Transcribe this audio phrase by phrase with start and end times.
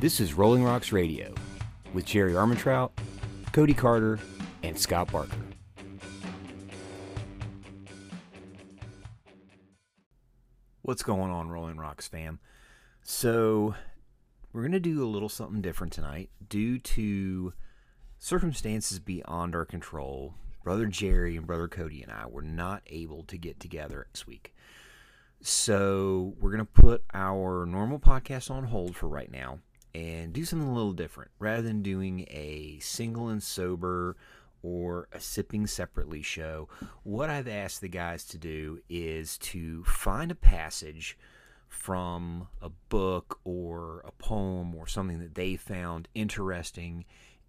[0.00, 1.34] This is Rolling Rocks Radio
[1.92, 2.92] with Jerry Armentrout,
[3.52, 4.18] Cody Carter,
[4.62, 5.36] and Scott Barker.
[10.80, 12.38] What's going on, Rolling Rocks fam?
[13.02, 13.74] So,
[14.54, 17.52] we're going to do a little something different tonight due to
[18.18, 20.32] circumstances beyond our control.
[20.64, 24.54] Brother Jerry and Brother Cody and I were not able to get together this week.
[25.42, 29.58] So, we're going to put our normal podcast on hold for right now
[29.94, 31.30] and do something a little different.
[31.38, 34.16] Rather than doing a single and sober
[34.62, 36.68] or a sipping separately show,
[37.02, 41.18] what I've asked the guys to do is to find a passage
[41.68, 47.04] from a book or a poem or something that they found interesting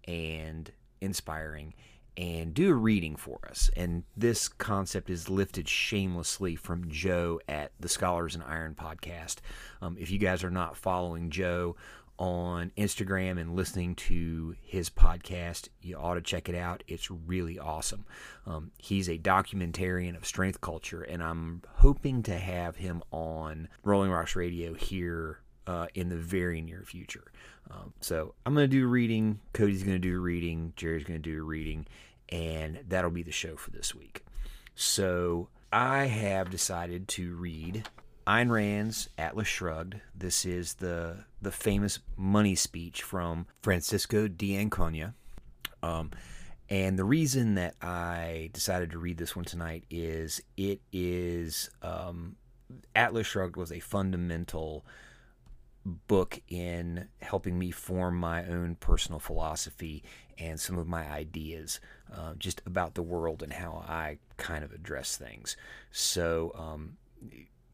[0.06, 1.74] and inspiring
[2.16, 3.70] and do a reading for us.
[3.76, 9.36] And this concept is lifted shamelessly from Joe at the Scholars & Iron podcast.
[9.80, 11.76] Um, if you guys are not following Joe
[12.18, 16.82] on Instagram and listening to his podcast, you ought to check it out.
[16.86, 18.04] It's really awesome.
[18.46, 24.10] Um, he's a documentarian of strength culture, and I'm hoping to have him on Rolling
[24.10, 27.32] Rocks Radio here uh, in the very near future.
[27.70, 29.40] Um, so I'm going to do a reading.
[29.52, 30.72] Cody's going to do a reading.
[30.76, 31.86] Jerry's going to do a reading,
[32.28, 34.24] and that'll be the show for this week.
[34.74, 37.88] So I have decided to read
[38.26, 40.00] Ayn Rand's Atlas Shrugged.
[40.14, 45.14] This is the the famous money speech from Francisco d'Anconia.
[45.82, 46.12] Um,
[46.70, 52.36] and the reason that I decided to read this one tonight is it is um,
[52.94, 54.86] Atlas Shrugged was a fundamental
[55.84, 60.04] book in helping me form my own personal philosophy
[60.38, 61.80] and some of my ideas
[62.14, 65.56] uh, just about the world and how I kind of address things.
[65.90, 66.96] So, um,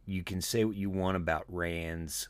[0.07, 2.29] you can say what you want about Rand's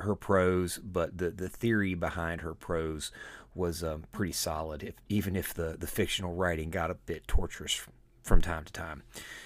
[0.00, 3.10] her prose, but the the theory behind her prose
[3.54, 4.82] was um, pretty solid.
[4.82, 7.92] If, even if the the fictional writing got a bit torturous from,
[8.22, 9.02] from time to time.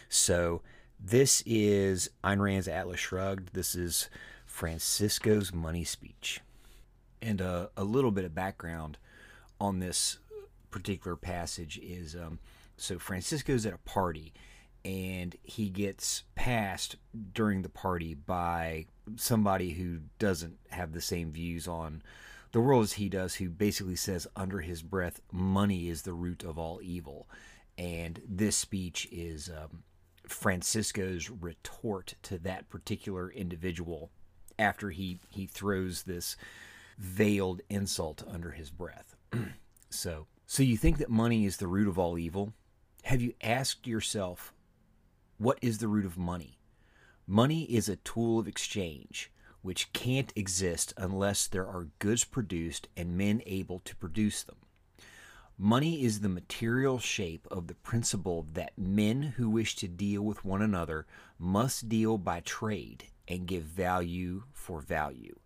[0.09, 0.62] So
[0.99, 3.53] this is Ayn Rand's Atlas Shrugged.
[3.53, 4.09] This is
[4.47, 6.41] Francisco's money speech,
[7.21, 8.99] and uh, a little bit of background
[9.61, 10.19] on this
[10.71, 12.39] particular passage is um,
[12.77, 14.33] so Francisco's at a party
[14.84, 16.97] and he gets passed
[17.33, 18.87] during the party by
[19.17, 22.03] somebody who doesn't have the same views on
[22.53, 26.45] the world as he does, who basically says under his breath, money is the root
[26.45, 27.28] of all evil.
[27.77, 29.83] And this speech is um,
[30.28, 34.11] Francisco's retort to that particular individual
[34.56, 36.37] after he, he throws this
[36.97, 39.16] veiled insult under his breath.
[39.91, 42.53] so, so you think that money is the root of all evil?
[43.03, 44.53] Have you asked yourself
[45.44, 46.56] what is the root of money?
[47.27, 53.19] Money is a tool of exchange which can't exist unless there are goods produced and
[53.19, 54.56] men able to produce them.
[55.59, 60.47] Money is the material shape of the principle that men who wish to deal with
[60.47, 61.04] one another
[61.38, 65.38] must deal by trade and give value for value.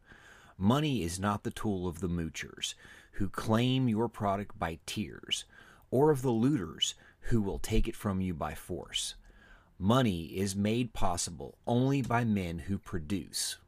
[0.57, 2.75] Money is not the tool of the moochers
[3.15, 5.45] who claim your product by tears,
[5.91, 9.17] or of the looters who will take it from you by force.
[9.81, 13.59] Money is made possible only by men who produce.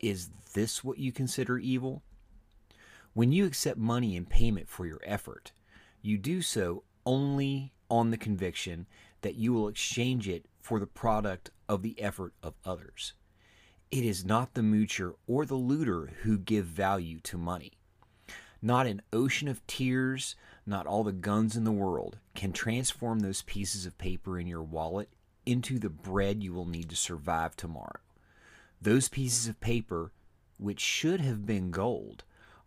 [0.00, 2.02] Is this what you consider evil?
[3.12, 5.52] When you accept money in payment for your effort,
[6.00, 8.86] you do so only on the conviction
[9.20, 13.12] that you will exchange it for the product of the effort of others.
[13.90, 17.72] It is not the moocher or the looter who give value to money.
[18.62, 23.42] Not an ocean of tears, not all the guns in the world can transform those
[23.42, 25.10] pieces of paper in your wallet
[25.46, 28.00] into the bread you will need to survive tomorrow.
[28.80, 30.12] Those pieces of paper,
[30.58, 32.24] which should have been gold,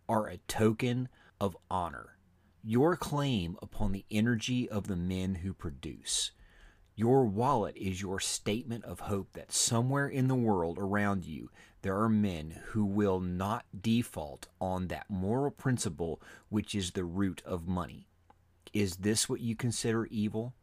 [0.07, 1.09] are a token
[1.39, 2.17] of honor,
[2.63, 6.31] your claim upon the energy of the men who produce.
[6.95, 11.49] Your wallet is your statement of hope that somewhere in the world around you
[11.81, 17.41] there are men who will not default on that moral principle which is the root
[17.45, 18.07] of money.
[18.73, 20.53] Is this what you consider evil?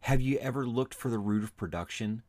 [0.00, 2.22] Have you ever looked for the root of production?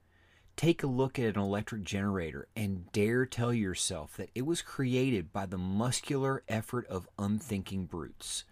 [0.58, 5.32] Take a look at an electric generator and dare tell yourself that it was created
[5.32, 8.44] by the muscular effort of unthinking brutes.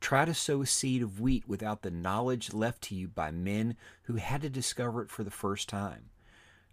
[0.00, 3.76] Try to sow a seed of wheat without the knowledge left to you by men
[4.04, 6.10] who had to discover it for the first time.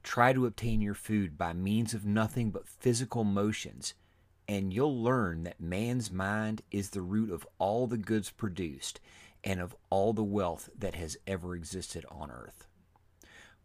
[0.03, 3.95] Try to obtain your food by means of nothing but physical motions,
[4.47, 8.99] and you'll learn that man's mind is the root of all the goods produced
[9.43, 12.67] and of all the wealth that has ever existed on earth.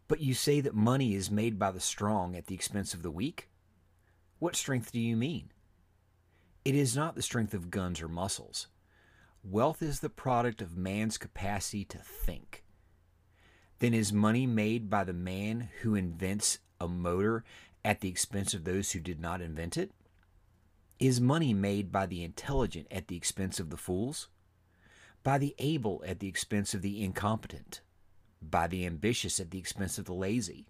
[0.07, 3.11] But you say that money is made by the strong at the expense of the
[3.11, 3.49] weak?
[4.39, 5.51] What strength do you mean?
[6.63, 8.67] It is not the strength of guns or muscles.
[9.43, 12.63] Wealth is the product of man's capacity to think.
[13.79, 17.43] Then is money made by the man who invents a motor
[17.83, 19.91] at the expense of those who did not invent it?
[20.99, 24.27] Is money made by the intelligent at the expense of the fools?
[25.25, 27.81] By the able at the expense of the incompetent?
[28.43, 30.67] By the ambitious at the expense of the lazy?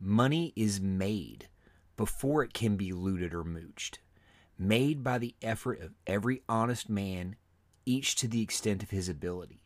[0.00, 1.48] Money is made
[1.98, 3.98] before it can be looted or mooched,
[4.58, 7.36] made by the effort of every honest man,
[7.84, 9.62] each to the extent of his ability.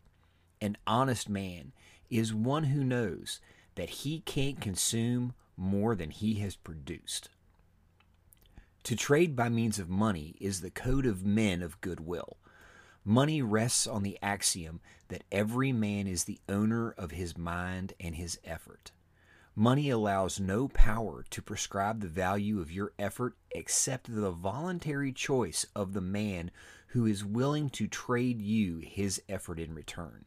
[0.61, 1.73] An honest man
[2.11, 3.39] is one who knows
[3.77, 7.29] that he can't consume more than he has produced.
[8.83, 12.39] To trade by means of money is the code of men of goodwill.
[13.09, 18.17] Money rests on the axiom that every man is the owner of his mind and
[18.17, 18.91] his effort.
[19.55, 25.65] Money allows no power to prescribe the value of your effort except the voluntary choice
[25.73, 26.51] of the man
[26.89, 30.25] who is willing to trade you his effort in return.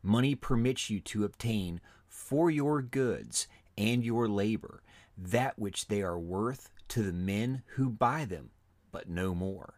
[0.00, 4.80] Money permits you to obtain for your goods and your labor
[5.18, 8.50] that which they are worth to the men who buy them,
[8.92, 9.75] but no more.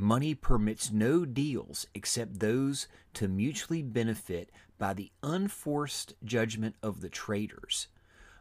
[0.00, 7.10] Money permits no deals except those to mutually benefit by the unforced judgment of the
[7.10, 7.86] traders.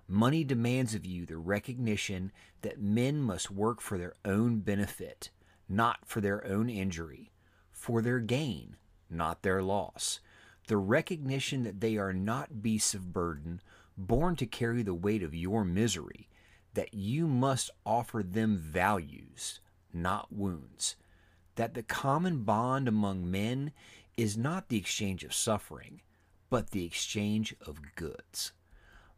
[0.08, 5.32] Money demands of you the recognition that men must work for their own benefit,
[5.68, 7.30] not for their own injury,
[7.74, 8.78] for their gain,
[9.10, 10.22] not their loss.
[10.68, 13.60] The recognition that they are not beasts of burden,
[13.98, 16.30] born to carry the weight of your misery,
[16.74, 19.60] that you must offer them values,
[19.92, 20.96] not wounds,
[21.60, 23.74] that the common bond among men
[24.16, 26.00] is not the exchange of suffering,
[26.50, 28.54] but the exchange of goods.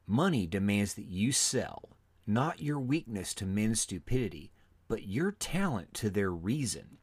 [0.07, 1.89] Money demands that you sell,
[2.25, 4.51] not your weakness to men's stupidity,
[4.87, 6.97] but your talent to their reason.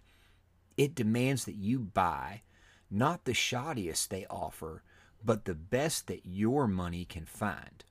[0.77, 2.43] It demands that you buy,
[2.91, 4.83] not the shoddiest they offer,
[5.25, 7.85] but the best that your money can find.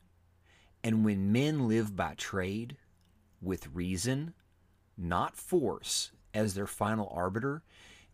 [0.83, 2.75] And when men live by trade,
[3.41, 4.33] with reason,
[4.97, 7.63] not force, as their final arbiter,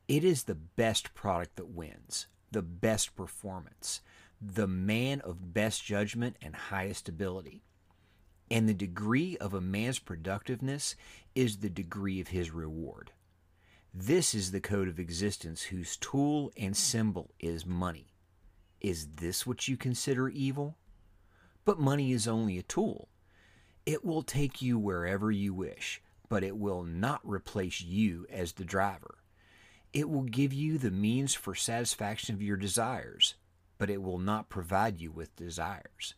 [0.08, 4.02] it is the best product that wins, the best performance,
[4.42, 7.64] the man of best judgment and highest ability.
[8.50, 10.96] And the degree of a man's productiveness
[11.36, 13.12] is the degree of his reward.
[13.94, 18.14] This is the code of existence whose tool and symbol is money.
[18.80, 20.78] Is this what you consider evil?
[21.66, 23.10] But money is only a tool.
[23.86, 26.02] It will take you wherever you wish,
[26.34, 29.20] but it will not replace you as the driver.
[29.94, 33.36] It will give you the means for satisfaction of your desires,
[33.78, 36.16] but it will not provide you with desires.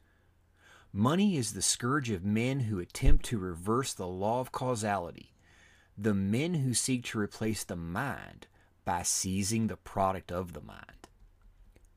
[0.93, 5.33] Money is the scourge of men who attempt to reverse the law of causality,
[5.97, 8.47] the men who seek to replace the mind
[8.85, 11.09] by seizing the product of the mind.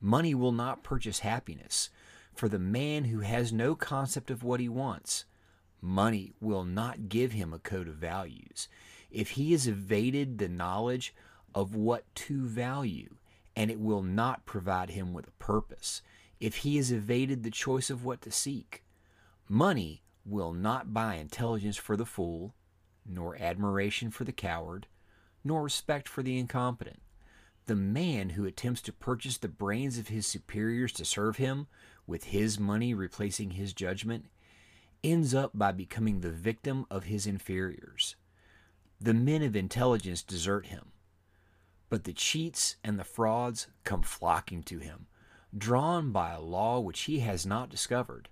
[0.01, 1.89] Money will not purchase happiness
[2.35, 5.25] for the man who has no concept of what he wants.
[5.81, 8.69] Money will not give him a code of values.
[9.11, 11.15] If he has evaded the knowledge
[11.55, 13.17] of what to value,
[13.57, 16.03] and it will not provide him with a purpose.
[16.39, 18.85] If he has evaded the choice of what to seek,
[19.49, 22.55] money will not buy intelligence for the fool,
[23.05, 24.87] nor admiration for the coward,
[25.43, 27.01] nor respect for the incompetent.
[27.67, 31.67] The man who attempts to purchase the brains of his superiors to serve him,
[32.07, 34.27] with his money replacing his judgment,
[35.03, 38.17] ends up by becoming the victim of his inferiors.
[39.01, 40.93] The men of intelligence desert him
[41.89, 45.07] but the cheats and the frauds come flocking to him,
[45.57, 48.29] drawn by a law which he has not discovered,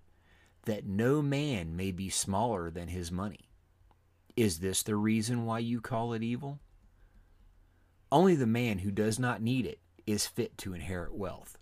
[0.65, 3.49] that no man may be smaller than his money.
[4.37, 6.61] Is this the reason why you call it evil?
[8.13, 11.59] Only the man who does not need it is fit to inherit wealth.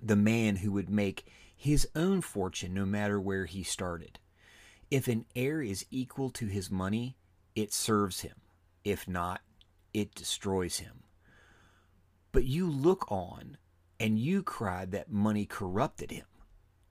[0.00, 1.26] The man who would make
[1.62, 4.18] his own fortune no matter where he started.
[4.90, 7.16] If an heir is equal to his money,
[7.54, 8.34] it serves him.
[8.82, 9.42] If not,
[9.94, 11.04] it destroys him.
[12.32, 13.58] But you look on
[14.00, 16.26] and you cry that money corrupted him.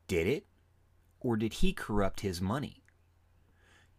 [0.08, 0.46] Did it?
[1.20, 2.82] Or did he corrupt his money?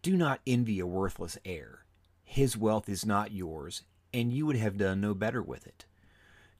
[0.00, 1.84] Do not envy a worthless heir.
[2.24, 3.82] His wealth is not yours,
[4.14, 5.84] and you would have done no better with it.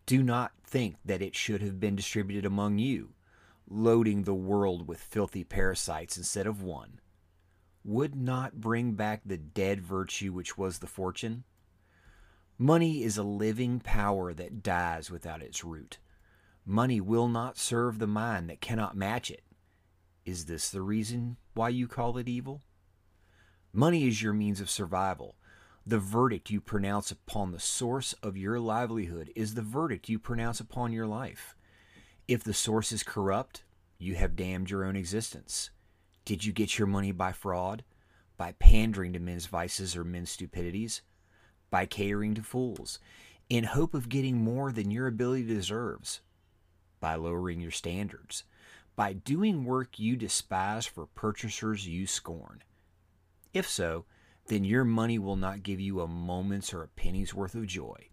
[0.05, 3.15] Do not think that it should have been distributed among you,
[3.73, 7.01] loading the world with filthy parasites instead of one.
[7.85, 11.45] Would not bring back the dead virtue which was the fortune?
[12.59, 15.99] Money is a living power that dies without its root.
[16.65, 19.43] Money will not serve the mind that cannot match it.
[20.25, 22.63] Is this the reason why you call it evil?
[23.73, 25.35] Money is your means of survival.
[25.85, 30.61] The verdict you pronounce upon the source of your livelihood is the verdict you pronounce
[30.61, 31.57] upon your life.
[32.29, 33.65] If the source is corrupt,
[33.99, 35.71] you have damned your own existence.
[36.25, 37.85] Did you get your money by fraud?
[38.37, 41.03] By pandering to men's vices or men's stupidities?
[41.71, 42.99] By catering to fools,
[43.49, 46.21] in hope of getting more than your ability deserves?
[47.01, 48.45] By lowering your standards?
[48.95, 52.63] By doing work you despise for purchasers you scorn?
[53.53, 54.05] If so,
[54.47, 58.09] then your money will not give you a moment's or a penny's worth of joy.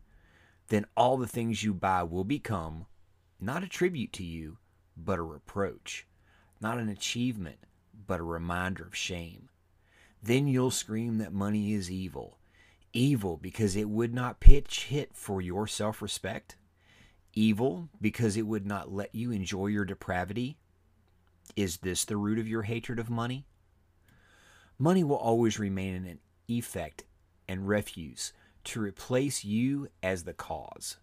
[0.69, 2.85] Then all the things you buy will become
[3.39, 4.58] not a tribute to you,
[4.98, 6.05] but a reproach,
[6.60, 7.60] not an achievement,
[8.08, 9.50] but a reminder of shame.
[10.22, 12.38] Then you'll scream that money is evil.
[12.91, 16.55] Evil because it would not pitch hit for your self respect.
[17.34, 20.58] Evil because it would not let you enjoy your depravity.
[21.55, 23.46] Is this the root of your hatred of money?
[24.77, 27.03] Money will always remain an effect
[27.48, 28.34] and refuse
[28.65, 30.98] to replace you as the cause.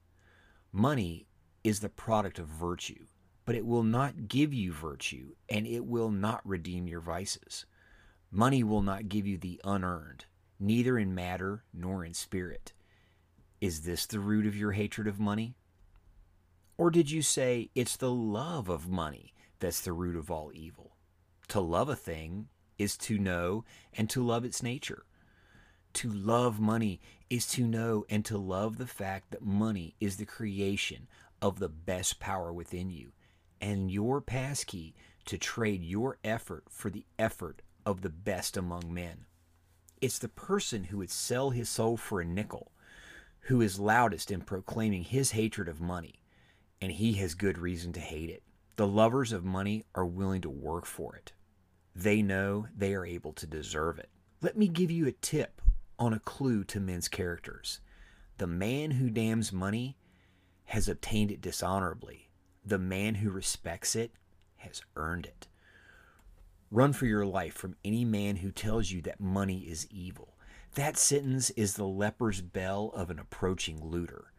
[0.72, 1.26] Money
[1.66, 3.06] is the product of virtue,
[3.44, 7.66] but it will not give you virtue and it will not redeem your vices.
[8.30, 10.26] Money will not give you the unearned,
[10.60, 12.72] neither in matter nor in spirit.
[13.60, 15.56] Is this the root of your hatred of money?
[16.78, 20.92] Or did you say it's the love of money that's the root of all evil?
[21.48, 22.46] To love a thing
[22.78, 25.04] is to know and to love its nature.
[25.94, 30.26] To love money is to know and to love the fact that money is the
[30.26, 31.08] creation
[31.46, 33.12] of the best power within you
[33.60, 39.26] and your passkey to trade your effort for the effort of the best among men.
[40.00, 42.72] It's the person who would sell his soul for a nickel
[43.40, 46.20] who is loudest in proclaiming his hatred of money,
[46.80, 48.42] and he has good reason to hate it.
[48.76, 51.32] The lovers of money are willing to work for it
[51.96, 54.10] they know they are able to deserve it.
[54.42, 55.62] Let me give you a tip
[55.98, 57.80] on a clue to men's characters.
[58.36, 59.96] The man who damns money
[60.66, 62.28] has obtained it dishonorably.
[62.64, 64.12] The man who respects it
[64.56, 65.46] has earned it.
[66.70, 70.36] Run for your life from any man who tells you that money is evil.
[70.74, 74.32] That sentence is the leper's bell of an approaching looter.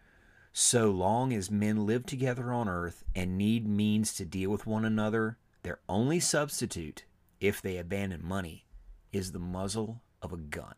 [0.52, 4.86] So long as men live together on earth and need means to deal with one
[4.86, 7.06] another, their only substitute
[7.40, 8.66] if they abandon money,
[9.14, 10.76] is the muzzle of a gun.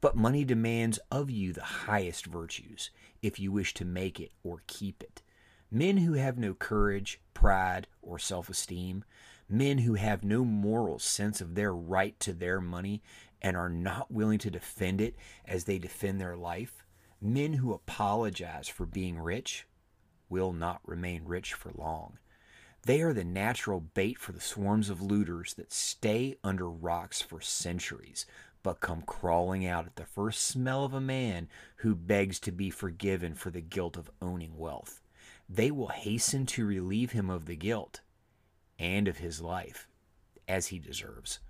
[0.00, 2.90] But money demands of you the highest virtues
[3.22, 5.22] if you wish to make it or keep it.
[5.70, 9.04] Men who have no courage, pride, or self esteem,
[9.48, 13.02] men who have no moral sense of their right to their money
[13.42, 16.84] and are not willing to defend it as they defend their life,
[17.20, 19.66] men who apologize for being rich,
[20.28, 22.18] will not remain rich for long.
[22.84, 27.40] They are the natural bait for the swarms of looters that stay under rocks for
[27.40, 28.24] centuries,
[28.62, 32.70] but come crawling out at the first smell of a man who begs to be
[32.70, 35.00] forgiven for the guilt of owning wealth.
[35.48, 38.00] They will hasten to relieve him of the guilt
[38.78, 39.88] and of his life,
[40.46, 41.40] as he deserves.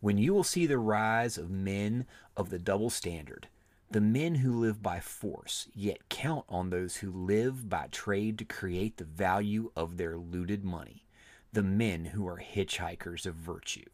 [0.00, 3.48] When you will see the rise of men of the double standard,
[3.90, 8.44] the men who live by force, yet count on those who live by trade to
[8.44, 11.06] create the value of their looted money,
[11.52, 13.86] the men who are hitchhikers of virtue.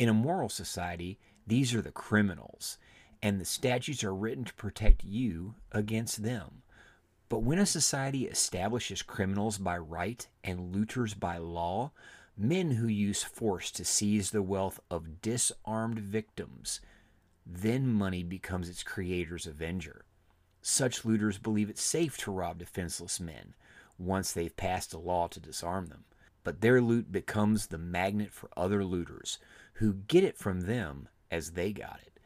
[0.00, 2.78] In a moral society, these are the criminals,
[3.22, 6.62] and the statutes are written to protect you against them.
[7.28, 11.92] But when a society establishes criminals by right and looters by law,
[12.34, 16.80] men who use force to seize the wealth of disarmed victims,
[17.44, 20.06] then money becomes its creator's avenger.
[20.62, 23.52] Such looters believe it safe to rob defenseless men
[23.98, 26.06] once they've passed a law to disarm them.
[26.42, 29.36] But their loot becomes the magnet for other looters
[29.80, 32.20] who get it from them as they got it.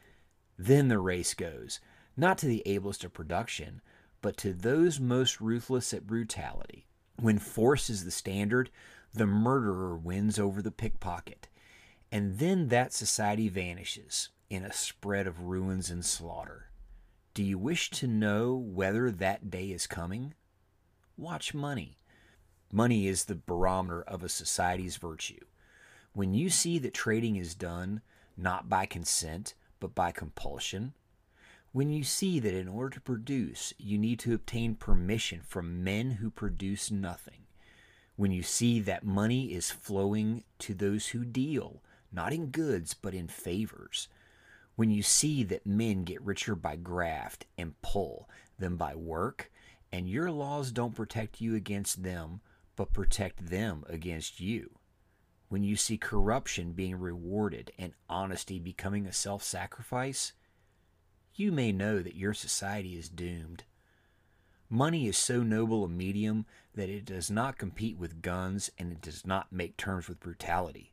[0.58, 1.78] Then the race goes,
[2.16, 3.80] not to the ablest of production,
[4.20, 6.88] but to those most ruthless at brutality.
[7.16, 8.70] When force is the standard,
[9.12, 11.46] the murderer wins over the pickpocket.
[12.10, 16.70] And then that society vanishes, in a spread of ruins and slaughter.
[17.34, 20.34] Do you wish to know whether that day is coming?
[21.16, 21.98] Watch money.
[22.72, 25.44] Money is the barometer of a society's virtue.
[26.14, 28.00] When you see that trading is done
[28.36, 30.94] not by consent, but by compulsion,
[31.72, 36.12] when you see that in order to produce, you need to obtain permission from men
[36.12, 37.46] who produce nothing,
[38.14, 43.12] when you see that money is flowing to those who deal, not in goods, but
[43.12, 44.06] in favors,
[44.76, 49.50] when you see that men get richer by graft and pull than by work,
[49.90, 52.40] and your laws don't protect you against them,
[52.76, 54.70] but protect them against you.
[55.48, 60.32] When you see corruption being rewarded and honesty becoming a self sacrifice,
[61.34, 63.64] you may know that your society is doomed.
[64.70, 69.00] Money is so noble a medium that it does not compete with guns and it
[69.00, 70.92] does not make terms with brutality.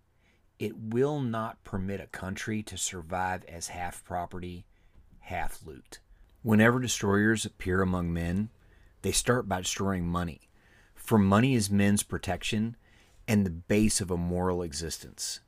[0.59, 4.65] It will not permit a country to survive as half property,
[5.21, 5.99] half loot.
[6.43, 8.49] Whenever destroyers appear among men,
[9.01, 10.49] they start by destroying money.
[10.93, 12.75] For money is men's protection
[13.27, 15.39] and the base of a moral existence.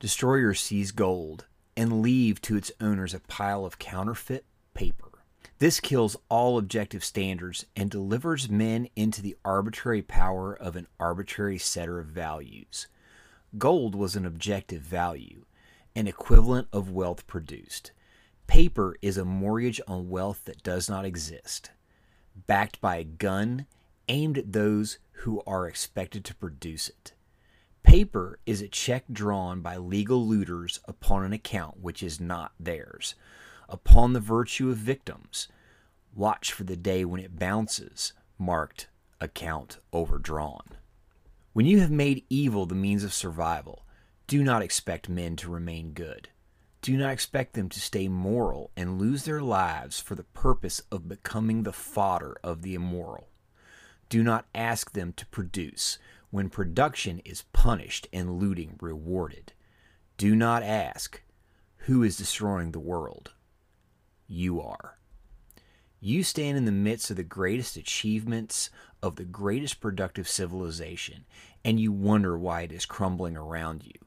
[0.00, 5.10] Destroyers seize gold and leave to its owners a pile of counterfeit paper.
[5.58, 11.58] This kills all objective standards and delivers men into the arbitrary power of an arbitrary
[11.58, 12.88] setter of values.
[13.56, 15.44] Gold was an objective value,
[15.94, 17.92] an equivalent of wealth produced.
[18.46, 21.70] Paper is a mortgage on wealth that does not exist,
[22.46, 23.66] backed by a gun
[24.08, 27.12] aimed at those who are expected to produce it.
[27.82, 33.14] Paper is a check drawn by legal looters upon an account which is not theirs,
[33.68, 35.48] upon the virtue of victims.
[36.14, 38.88] Watch for the day when it bounces, marked
[39.20, 40.64] account overdrawn.
[41.52, 43.84] When you have made evil the means of survival,
[44.26, 46.28] do not expect men to remain good.
[46.80, 51.08] Do not expect them to stay moral and lose their lives for the purpose of
[51.08, 53.28] becoming the fodder of the immoral.
[54.12, 55.96] Do not ask them to produce
[56.28, 59.54] when production is punished and looting rewarded.
[60.18, 61.22] Do not ask,
[61.86, 63.32] Who is destroying the world?
[64.26, 64.98] You are.
[65.98, 68.68] You stand in the midst of the greatest achievements
[69.02, 71.24] of the greatest productive civilization,
[71.64, 73.98] and you wonder why it is crumbling around you,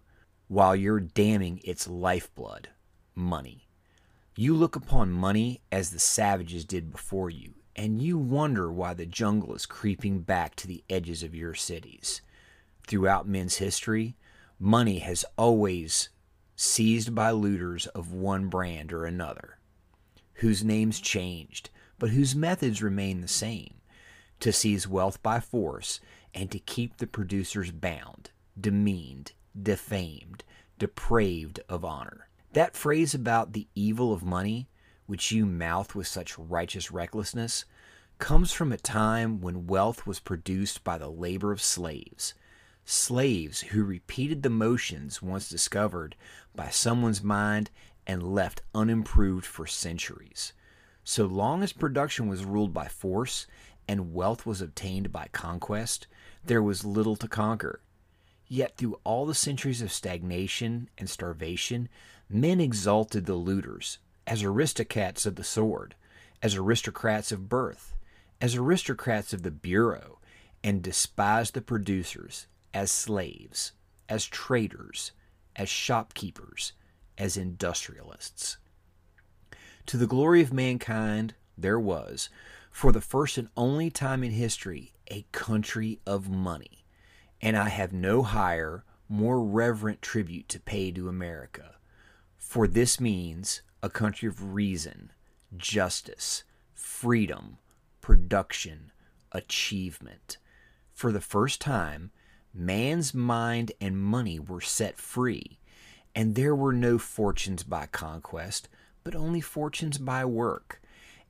[0.48, 2.70] while you're damning its lifeblood,
[3.16, 3.68] money.
[4.36, 9.06] You look upon money as the savages did before you, and you wonder why the
[9.06, 12.22] jungle is creeping back to the edges of your cities.
[12.88, 14.16] Throughout men's history,
[14.60, 16.10] money has always
[16.56, 19.58] seized by looters of one brand or another,
[20.36, 23.76] whose names changed, but whose methods remain the same
[24.40, 26.00] to seize wealth by force
[26.34, 30.44] and to keep the producers bound, demeaned, defamed,
[30.78, 32.28] depraved of honor.
[32.54, 34.68] That phrase about the evil of money
[35.08, 37.66] which you mouth with such righteous recklessness,
[38.18, 42.34] comes from a time when wealth was produced by the labor of slaves.
[42.86, 46.16] Slaves who repeated the motions once discovered
[46.56, 47.72] by someone's mind
[48.08, 50.54] and left unimproved for centuries.
[51.04, 53.48] So long as production was ruled by force
[53.88, 56.08] and wealth was obtained by conquest,
[56.44, 57.82] there was little to conquer.
[58.48, 61.90] Yet through all the centuries of stagnation and starvation,
[62.30, 65.96] men exalted the looters, as aristocrats of the sword,
[66.42, 67.94] as aristocrats of birth,
[68.42, 70.20] as aristocrats of the bureau,
[70.64, 73.72] and despised the producers as slaves,
[74.10, 75.12] as traders,
[75.56, 76.74] as shopkeepers,
[77.18, 78.58] as industrialists.
[79.86, 82.30] To the glory of mankind, there was,
[82.72, 86.86] for the first and only time in history, a country of money.
[87.42, 91.76] And I have no higher, more reverent tribute to pay to America.
[92.38, 95.12] For this means a country of reason,
[95.56, 96.44] justice,
[96.74, 97.60] freedom,
[98.02, 98.92] production,
[99.32, 100.40] achievement.
[100.96, 102.10] For the first time,
[102.52, 105.60] man's mind and money were set free,
[106.16, 108.70] and there were no fortunes by conquest,
[109.04, 110.82] but only fortunes by work.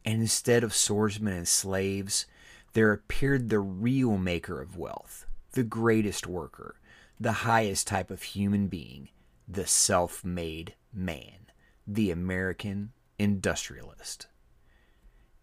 [0.06, 2.26] And instead of swordsmen and slaves,
[2.72, 6.80] there appeared the real maker of wealth, the greatest worker,
[7.20, 9.10] the highest type of human being,
[9.46, 11.45] the self made man
[11.88, 14.28] the American industrialist.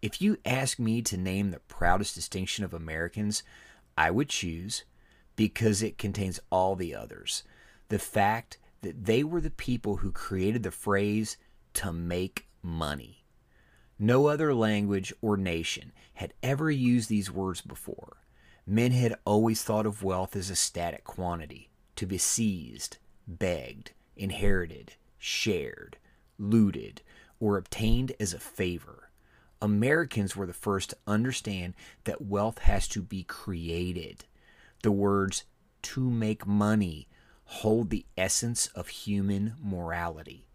[0.01, 3.43] If you ask me to name the proudest distinction of Americans,
[3.97, 4.83] I would choose,
[5.35, 7.43] because it contains all the others,
[7.87, 11.37] the fact that they were the people who created the phrase
[11.75, 13.23] to make money.
[13.97, 18.17] No other language or nation had ever used these words before.
[18.67, 24.95] Men had always thought of wealth as a static quantity, to be seized, begged, inherited,
[25.17, 25.97] shared
[26.37, 27.01] looted,
[27.39, 29.09] or obtained as a favor.
[29.61, 34.25] Americans were the first to understand that wealth has to be created.
[34.81, 35.45] The words
[35.83, 37.07] to make money
[37.45, 40.45] hold the essence of human morality.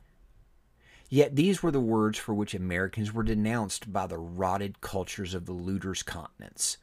[1.08, 5.46] Yet these were the words for which Americans were denounced by the rotted cultures of
[5.46, 6.76] the looters' continents.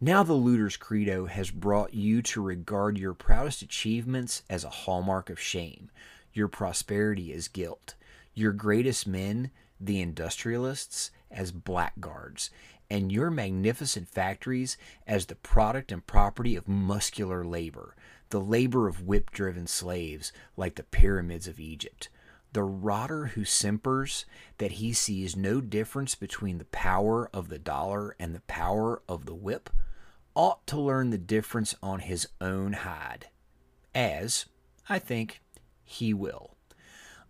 [0.00, 5.30] Now, the looter's credo has brought you to regard your proudest achievements as a hallmark
[5.30, 5.90] of shame,
[6.32, 7.94] your prosperity as guilt,
[8.36, 12.50] your greatest men, the industrialists, as blackguards,
[12.88, 17.96] and your magnificent factories as the product and property of muscular labor,
[18.28, 22.08] the labor of whip driven slaves like the pyramids of Egypt,
[22.52, 24.24] The rotter who simpers
[24.58, 29.26] that he sees no difference between the power of the dollar and the power of
[29.26, 29.68] the whip
[30.34, 33.28] ought to learn the difference on his own hide,
[33.94, 34.46] as,
[34.88, 35.42] I think,
[35.84, 36.55] he will.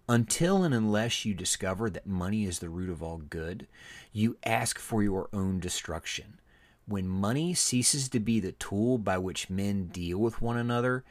[0.09, 3.67] Until and unless you discover that money is the root of all good,
[4.13, 6.39] you ask for your own destruction.
[6.87, 11.05] When money ceases to be the tool by which men deal with one another,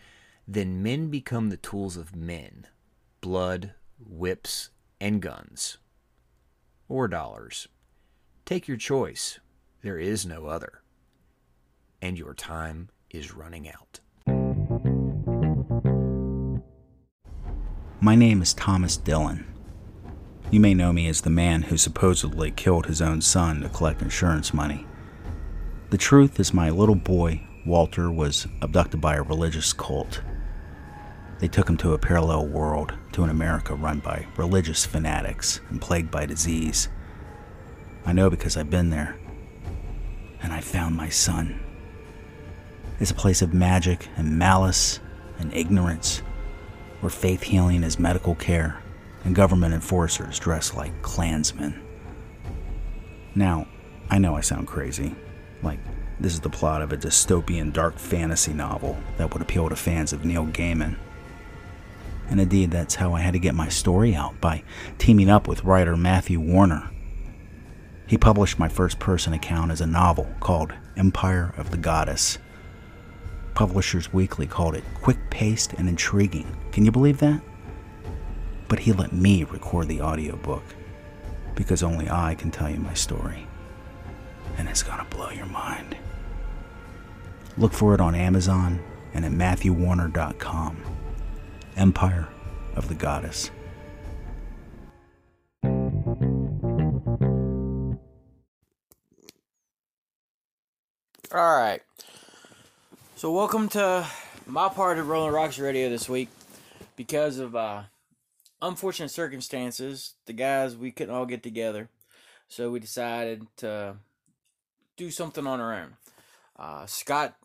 [0.48, 2.68] then men become the tools of men
[3.20, 4.70] blood, whips,
[5.02, 5.78] and guns.
[6.88, 7.68] Or dollars.
[8.46, 9.40] Take your choice.
[9.82, 10.84] There is no other.
[12.02, 14.00] And your time is running out.
[18.06, 19.52] My name is Thomas Dillon.
[20.52, 24.04] You may know me as the man who supposedly killed his own son to collect
[24.04, 24.86] insurance money.
[25.90, 30.22] The truth is, my little boy, Walter, was abducted by a religious cult.
[31.40, 35.82] They took him to a parallel world, to an America run by religious fanatics and
[35.82, 36.90] plagued by disease.
[38.06, 39.18] I know because I've been there.
[40.44, 41.60] And I found my son.
[43.00, 45.00] It's a place of magic and malice
[45.40, 46.22] and ignorance
[47.06, 48.82] where faith healing is medical care
[49.26, 51.80] and government enforcers dress like Klansmen.
[53.36, 53.68] Now,
[54.10, 55.14] I know I sound crazy.
[55.62, 55.78] Like,
[56.20, 60.14] this is the plot of a dystopian dark fantasy novel that would appeal to fans
[60.14, 60.96] of Neil Gaiman.
[62.28, 64.64] And indeed, that's how I had to get my story out by
[64.98, 66.90] teaming up with writer Matthew Warner.
[68.08, 72.40] He published my first person account as a novel called Empire of the Goddess
[73.56, 76.56] Publishers Weekly called it quick paced and intriguing.
[76.74, 77.42] Can you believe that?
[78.68, 80.64] But he let me record the audiobook
[81.56, 83.48] because only I can tell you my story.
[84.58, 85.96] And it's gonna blow your mind.
[87.58, 90.78] Look for it on Amazon and at MatthewWarner.com.
[91.78, 92.28] Empire
[92.76, 93.52] of the Goddess.
[101.34, 101.82] All right.
[103.18, 104.06] So welcome to
[104.46, 106.28] my part of Rolling Rocks Radio this week.
[106.98, 107.84] Because of uh,
[108.62, 111.88] unfortunate circumstances, the guys we couldn't all get together,
[112.50, 113.96] so we decided to
[114.98, 115.94] do something on our own.
[116.60, 117.38] Uh, Scott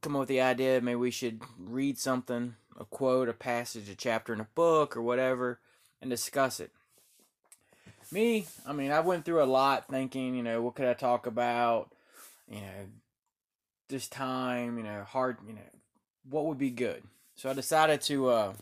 [0.00, 3.94] come up with the idea maybe we should read something, a quote, a passage, a
[3.94, 5.60] chapter in a book, or whatever,
[6.00, 6.72] and discuss it.
[8.10, 11.28] Me, I mean, I went through a lot thinking, you know, what could I talk
[11.28, 11.92] about?
[12.50, 12.86] You know,
[13.92, 15.60] this time, you know, hard, you know,
[16.28, 17.04] what would be good.
[17.36, 18.52] So I decided to uh,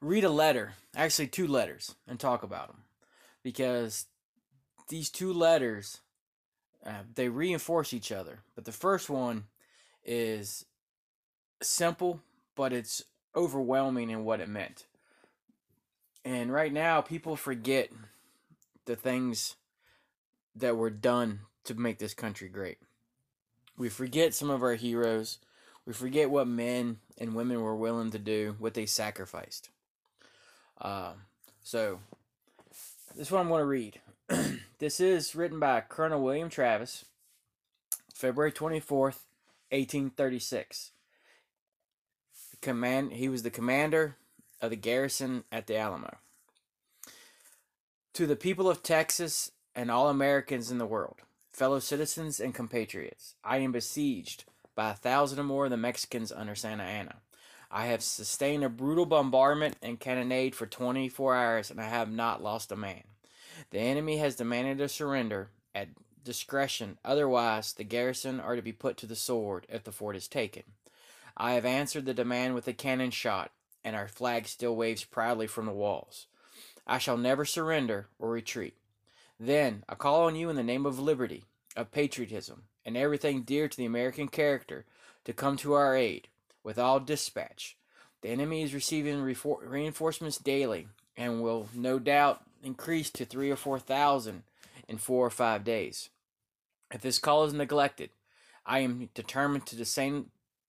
[0.00, 2.82] read a letter, actually two letters, and talk about them
[3.42, 4.06] because
[4.88, 6.00] these two letters
[6.84, 8.40] uh, they reinforce each other.
[8.54, 9.44] But the first one
[10.04, 10.64] is
[11.62, 12.20] simple,
[12.56, 13.04] but it's
[13.36, 14.86] overwhelming in what it meant.
[16.24, 17.90] And right now, people forget
[18.86, 19.56] the things
[20.56, 22.78] that were done to make this country great.
[23.80, 25.38] We forget some of our heroes.
[25.86, 29.70] We forget what men and women were willing to do, what they sacrificed.
[30.78, 31.12] Uh,
[31.62, 32.00] so,
[33.16, 34.00] this is what I'm going to read.
[34.80, 37.06] this is written by Colonel William Travis,
[38.12, 39.24] February 24th,
[39.70, 40.90] 1836.
[42.60, 44.16] Command, he was the commander
[44.60, 46.18] of the garrison at the Alamo.
[48.12, 51.22] To the people of Texas and all Americans in the world
[51.60, 54.44] fellow citizens and compatriots, I am besieged
[54.74, 57.16] by a thousand or more of the Mexicans under Santa Anna.
[57.70, 62.42] I have sustained a brutal bombardment and cannonade for 24 hours, and I have not
[62.42, 63.02] lost a man.
[63.72, 65.88] The enemy has demanded a surrender at
[66.24, 70.28] discretion, otherwise, the garrison are to be put to the sword if the fort is
[70.28, 70.62] taken.
[71.36, 73.50] I have answered the demand with a cannon shot,
[73.84, 76.26] and our flag still waves proudly from the walls.
[76.86, 78.78] I shall never surrender or retreat.
[79.38, 81.44] Then I call on you in the name of liberty,
[81.76, 84.84] of patriotism, and everything dear to the American character
[85.24, 86.28] to come to our aid
[86.64, 87.76] with all dispatch.
[88.22, 93.78] The enemy is receiving reinforcements daily and will no doubt increase to three or four
[93.78, 94.42] thousand
[94.88, 96.10] in four or five days.
[96.92, 98.10] If this call is neglected,
[98.66, 100.26] I am determined to sustain,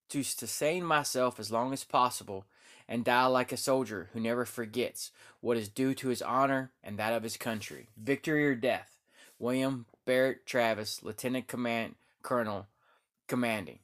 [0.10, 2.46] to sustain myself as long as possible
[2.88, 6.98] and die like a soldier who never forgets what is due to his honor and
[6.98, 7.88] that of his country.
[7.98, 8.98] Victory or death.
[9.40, 12.68] William Barrett Travis, Lieutenant Command Colonel,
[13.28, 13.80] commanding.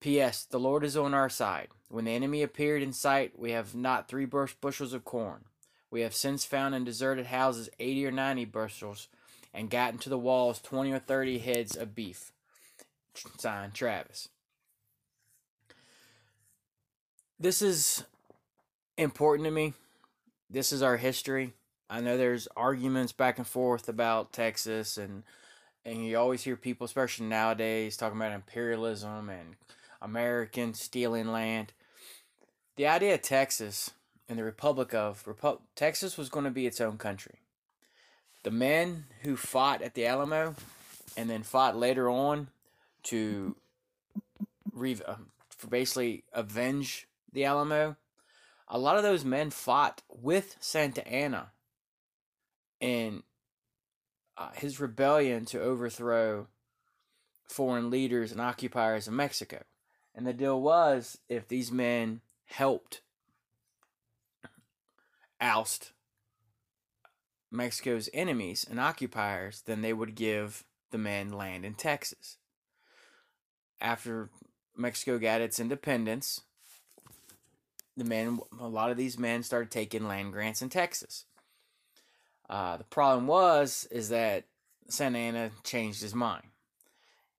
[0.00, 0.44] P.S.
[0.44, 1.68] The Lord is on our side.
[1.88, 5.44] When the enemy appeared in sight, we have not three bushels of corn.
[5.90, 9.08] We have since found in deserted houses eighty or ninety bushels,
[9.52, 12.32] and gotten to the walls twenty or thirty heads of beef.
[13.38, 14.28] Signed, Travis.
[17.38, 18.04] This is
[18.98, 19.72] important to me.
[20.50, 21.52] This is our history.
[21.94, 25.22] I know there's arguments back and forth about Texas and
[25.84, 29.54] and you always hear people especially nowadays talking about imperialism and
[30.02, 31.72] Americans stealing land.
[32.74, 33.92] The idea of Texas
[34.28, 37.38] and the Republic of Repu- Texas was going to be its own country.
[38.42, 40.56] The men who fought at the Alamo
[41.16, 42.48] and then fought later on
[43.04, 43.54] to
[44.72, 45.14] re- uh,
[45.48, 47.94] for basically avenge the Alamo,
[48.66, 51.52] a lot of those men fought with Santa Anna
[52.84, 53.22] in
[54.36, 56.48] uh, his rebellion to overthrow
[57.48, 59.62] foreign leaders and occupiers of Mexico.
[60.14, 63.00] And the deal was if these men helped
[65.40, 65.92] oust
[67.50, 72.36] Mexico's enemies and occupiers, then they would give the men land in Texas.
[73.80, 74.28] After
[74.76, 76.42] Mexico got its independence,
[77.96, 81.24] the men, a lot of these men started taking land grants in Texas.
[82.48, 84.44] Uh, the problem was is that
[84.88, 86.46] Santa Anna changed his mind,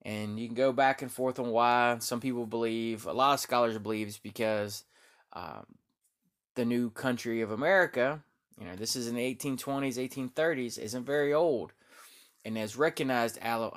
[0.02, 1.96] and you can go back and forth on why.
[2.00, 4.84] Some people believe, a lot of scholars believe, it's because
[5.32, 5.66] um,
[6.54, 8.22] the new country of America,
[8.58, 11.72] you know, this is in the 1820s, 1830s, isn't very old,
[12.44, 13.68] and has recognized uh,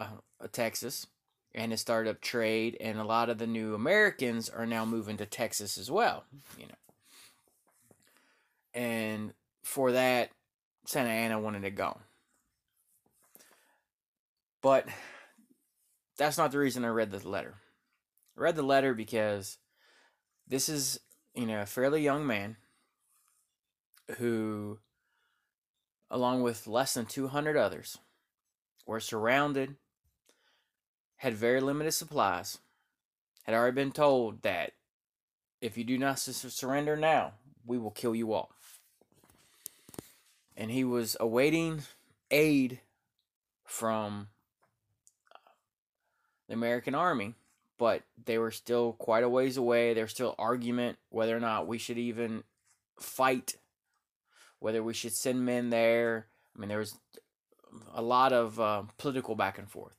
[0.51, 1.05] Texas
[1.53, 5.17] and has started up trade, and a lot of the new Americans are now moving
[5.17, 6.23] to Texas as well,
[6.57, 6.73] you know.
[8.73, 10.29] And for that,
[10.89, 11.99] Santa Anna wanted it gone.
[14.59, 14.87] But
[16.17, 17.57] that's not the reason I read the letter.
[18.35, 19.59] I read the letter because
[20.47, 20.99] this is,
[21.35, 22.55] you know, a fairly young man
[24.17, 24.79] who,
[26.09, 27.99] along with less than 200 others,
[28.87, 29.75] were surrounded,
[31.17, 32.57] had very limited supplies,
[33.43, 34.71] had already been told that
[35.61, 38.49] if you do not surrender now, we will kill you all.
[40.59, 41.83] And he was awaiting
[42.29, 42.81] aid
[43.65, 44.27] from
[46.49, 47.35] the American Army,
[47.77, 49.93] but they were still quite a ways away.
[49.93, 52.43] There's still argument whether or not we should even
[52.99, 53.55] fight,
[54.59, 56.27] whether we should send men there.
[56.53, 56.97] I mean, there was
[57.93, 59.95] a lot of uh, political back and forth.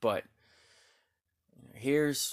[0.00, 0.22] But
[1.74, 2.32] here's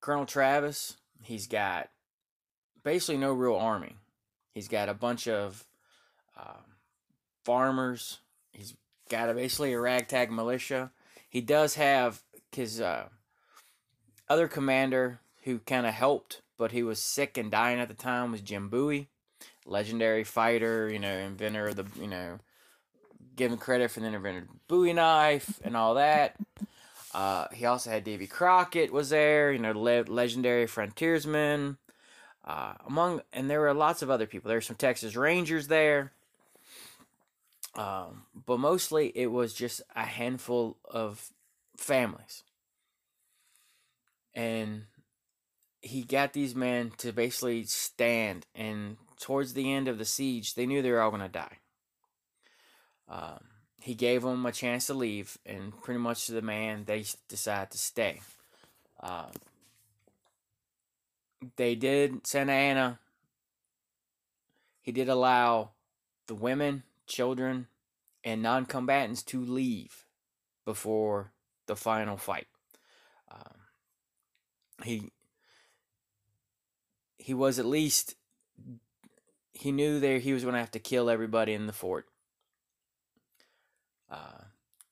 [0.00, 0.96] Colonel Travis.
[1.22, 1.90] He's got
[2.82, 3.96] basically no real army.
[4.52, 5.64] He's got a bunch of
[6.38, 6.60] uh,
[7.44, 8.18] farmers.
[8.52, 8.74] He's
[9.08, 10.90] got a, basically a ragtag militia.
[11.28, 13.08] He does have his uh,
[14.28, 18.30] other commander who kind of helped, but he was sick and dying at the time
[18.30, 19.08] was Jim Bowie,
[19.64, 22.38] legendary fighter, you know, inventor of the, you know,
[23.34, 26.36] given credit for the inventor Bowie knife and all that.
[27.14, 31.76] Uh, he also had Davy Crockett was there, you know, le- legendary frontiersman.
[32.44, 34.48] Uh, among and there were lots of other people.
[34.48, 36.12] There were some Texas Rangers there.
[37.74, 41.30] Um, but mostly it was just a handful of
[41.76, 42.42] families.
[44.34, 44.84] And
[45.80, 50.64] he got these men to basically stand, and towards the end of the siege, they
[50.64, 51.58] knew they were all going to die.
[53.08, 53.40] Um,
[53.80, 57.72] he gave them a chance to leave, and pretty much to the man, they decided
[57.72, 58.20] to stay.
[59.00, 59.26] Uh,
[61.56, 62.98] they did Santa Anna.
[64.80, 65.70] He did allow
[66.26, 67.66] the women children,
[68.24, 70.04] and non combatants to leave
[70.64, 71.32] before
[71.66, 72.46] the final fight.
[73.30, 73.54] Um,
[74.84, 75.10] he
[77.18, 78.14] he was at least
[79.52, 82.06] he knew there he was going to have to kill everybody in the fort.
[84.10, 84.44] Uh,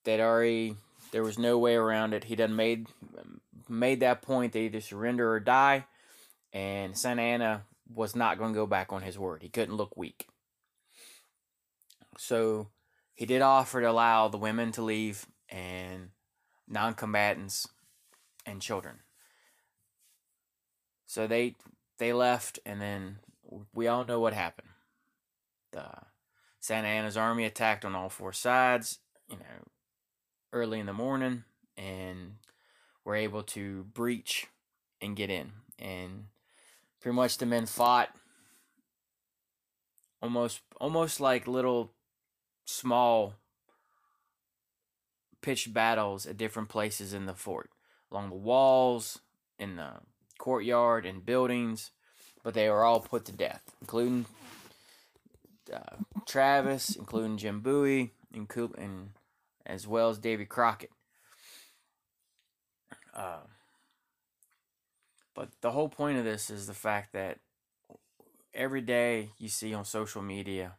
[0.05, 0.77] they'd already
[1.13, 2.25] there was no way around it.
[2.25, 2.87] He done made
[3.69, 4.53] made that point.
[4.53, 5.87] They either surrender or die,
[6.53, 9.43] and Santa Anna was not going to go back on his word.
[9.43, 10.27] He couldn't look weak.
[12.19, 12.69] So
[13.15, 16.11] he did offer to allow the women to leave and
[16.69, 17.67] non combatants
[18.47, 19.01] and children.
[21.07, 21.57] So they
[21.99, 23.19] they left and then
[23.75, 24.69] we all know what happened.
[25.73, 25.87] The
[26.61, 29.69] Santa Anna's army attacked on all four sides, you know,
[30.53, 31.45] early in the morning
[31.77, 32.35] and
[33.05, 34.47] were able to breach
[35.01, 35.53] and get in.
[35.79, 36.27] And
[37.01, 38.11] pretty much the men fought.
[40.23, 41.93] Almost almost like little
[42.65, 43.35] small
[45.41, 47.71] pitched battles at different places in the fort,
[48.11, 49.21] along the walls,
[49.59, 49.93] in the
[50.39, 51.91] courtyard, and buildings,
[52.43, 54.27] but they were all put to death, including
[55.73, 59.11] uh, Travis, including Jim Bowie, including, and
[59.65, 60.91] as well as Davy Crockett.
[63.15, 63.41] Uh,
[65.35, 67.39] But the whole point of this is the fact that
[68.55, 70.75] every day you see on social media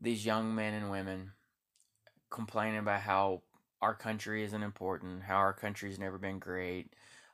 [0.00, 1.32] these young men and women
[2.30, 3.42] complaining about how
[3.80, 6.92] our country isn't important, how our country's never been great.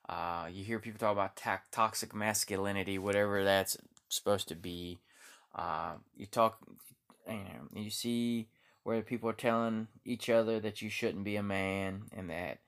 [0.08, 3.76] Uh, you hear people talk about ta- toxic masculinity, whatever that's
[4.08, 5.00] supposed to be.
[5.54, 6.58] Uh, you talk,
[7.28, 8.48] you know, you see
[8.82, 12.58] where people are telling each other that you shouldn't be a man and that,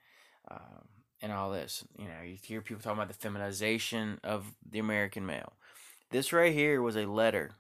[0.51, 0.89] um,
[1.23, 1.85] and all this.
[1.97, 5.53] You know, you hear people talking about the feminization of the American male.
[6.11, 7.53] This right here was a letter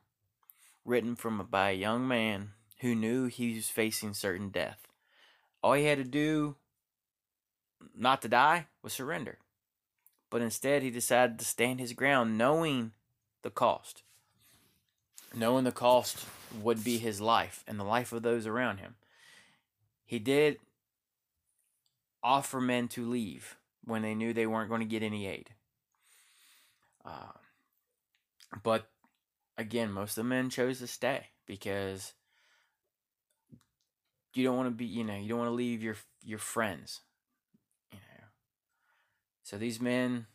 [0.84, 4.88] written from by a young man who knew he was facing certain death.
[5.62, 6.56] All he had to do
[7.96, 9.38] not to die was surrender.
[10.28, 12.92] But instead, he decided to stand his ground, knowing
[13.42, 14.02] the cost.
[15.34, 16.26] Knowing the cost
[16.60, 18.96] would be his life and the life of those around him.
[20.04, 20.58] He did
[22.22, 25.50] offer men to leave when they knew they weren't going to get any aid.
[27.04, 27.32] Uh,
[28.62, 28.88] but
[29.58, 32.12] again, most of the men chose to stay because
[34.34, 37.00] you don't want to be, you know, you don't want to leave your your friends,
[37.90, 38.24] you know.
[39.42, 40.26] So these men,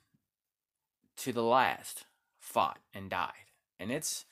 [1.17, 2.06] to the last,
[2.39, 4.26] fought and died, and it's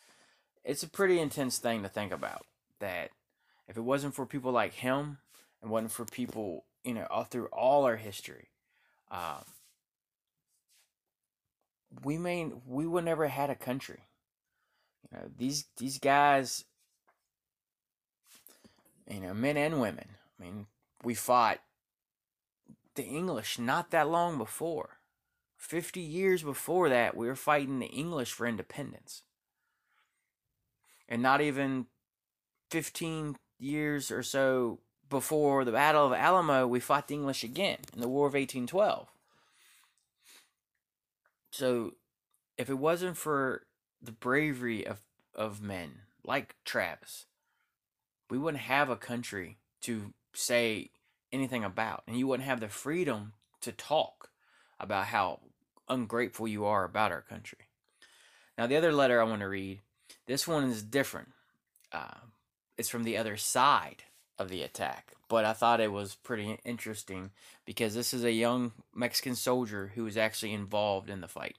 [0.64, 2.46] it's a pretty intense thing to think about.
[2.80, 3.12] That
[3.68, 5.20] if it wasn't for people like him,
[5.62, 8.50] and wasn't for people, you know, all through all our history,
[9.12, 9.44] um,
[12.04, 14.04] we may we would never had a country.
[15.04, 16.64] You know, these these guys,
[19.10, 20.08] you know, men and women.
[20.40, 20.68] I mean,
[21.04, 21.60] we fought
[22.96, 25.00] the English not that long before.
[25.58, 29.24] 50 years before that, we were fighting the English for independence.
[31.10, 31.88] And not even
[32.70, 34.80] 15 years or so
[35.16, 39.08] before the Battle of Alamo, we fought the English again in the War of 1812.
[41.52, 41.94] So,
[42.58, 43.62] if it wasn't for
[44.02, 45.00] the bravery of,
[45.34, 47.28] of men like Travis,
[48.30, 50.90] we wouldn't have a country to say
[51.32, 52.04] anything about.
[52.06, 54.32] And you wouldn't have the freedom to talk
[54.82, 55.40] about how
[55.88, 57.70] ungrateful you are about our country.
[58.58, 59.80] Now, the other letter I want to read,
[60.28, 61.30] this one is different.
[61.94, 62.20] Uh,
[62.78, 64.04] it's from the other side
[64.38, 67.32] of the attack, but I thought it was pretty interesting
[67.66, 71.56] because this is a young Mexican soldier who was actually involved in the fight.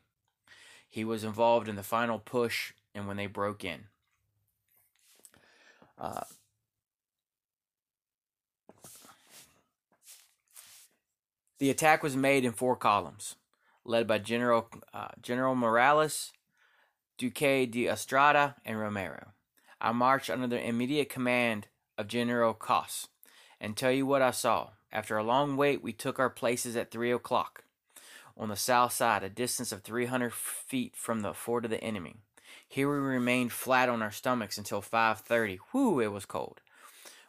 [0.89, 3.85] He was involved in the final push and when they broke in.
[5.99, 6.25] Uh,
[11.59, 13.37] the attack was made in four columns,
[13.85, 16.33] led by General uh, General Morales,
[17.17, 19.33] Duque de Estrada, and Romero.
[19.81, 23.09] I marched under the immediate command of General Cos,
[23.61, 24.71] and tell you what I saw.
[24.93, 27.65] After a long wait, we took our places at three o'clock
[28.37, 32.17] on the south side, a distance of 300 feet from the fort of the enemy.
[32.69, 35.59] Here we remained flat on our stomachs until 5:30.
[35.71, 36.61] Whew, it was cold.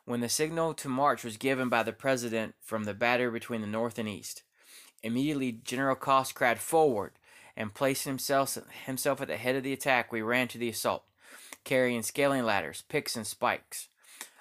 [0.06, 3.67] When the signal to march was given by the president from the battery between the
[3.67, 4.43] north and east,
[5.03, 7.13] immediately General Cos cried forward
[7.56, 11.03] and placing himself himself at the head of the attack, we ran to the assault,
[11.63, 13.89] carrying scaling ladders, picks, and spikes.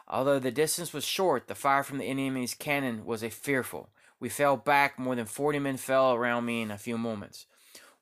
[0.08, 3.90] Although the distance was short, the fire from the enemy's cannon was a fearful.
[4.20, 7.46] We fell back, more than forty men fell around me in a few moments.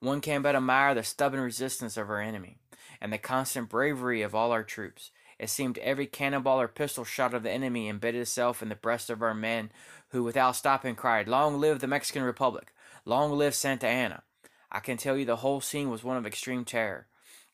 [0.00, 2.58] One can but admire the stubborn resistance of our enemy,
[3.00, 5.10] and the constant bravery of all our troops.
[5.38, 9.10] It seemed every cannonball or pistol shot of the enemy embedded itself in the breast
[9.10, 9.72] of our men,
[10.10, 12.72] who without stopping cried, Long live the Mexican Republic!
[13.04, 14.22] Long live Santa Anna!
[14.70, 17.06] I can tell you the whole scene was one of extreme terror.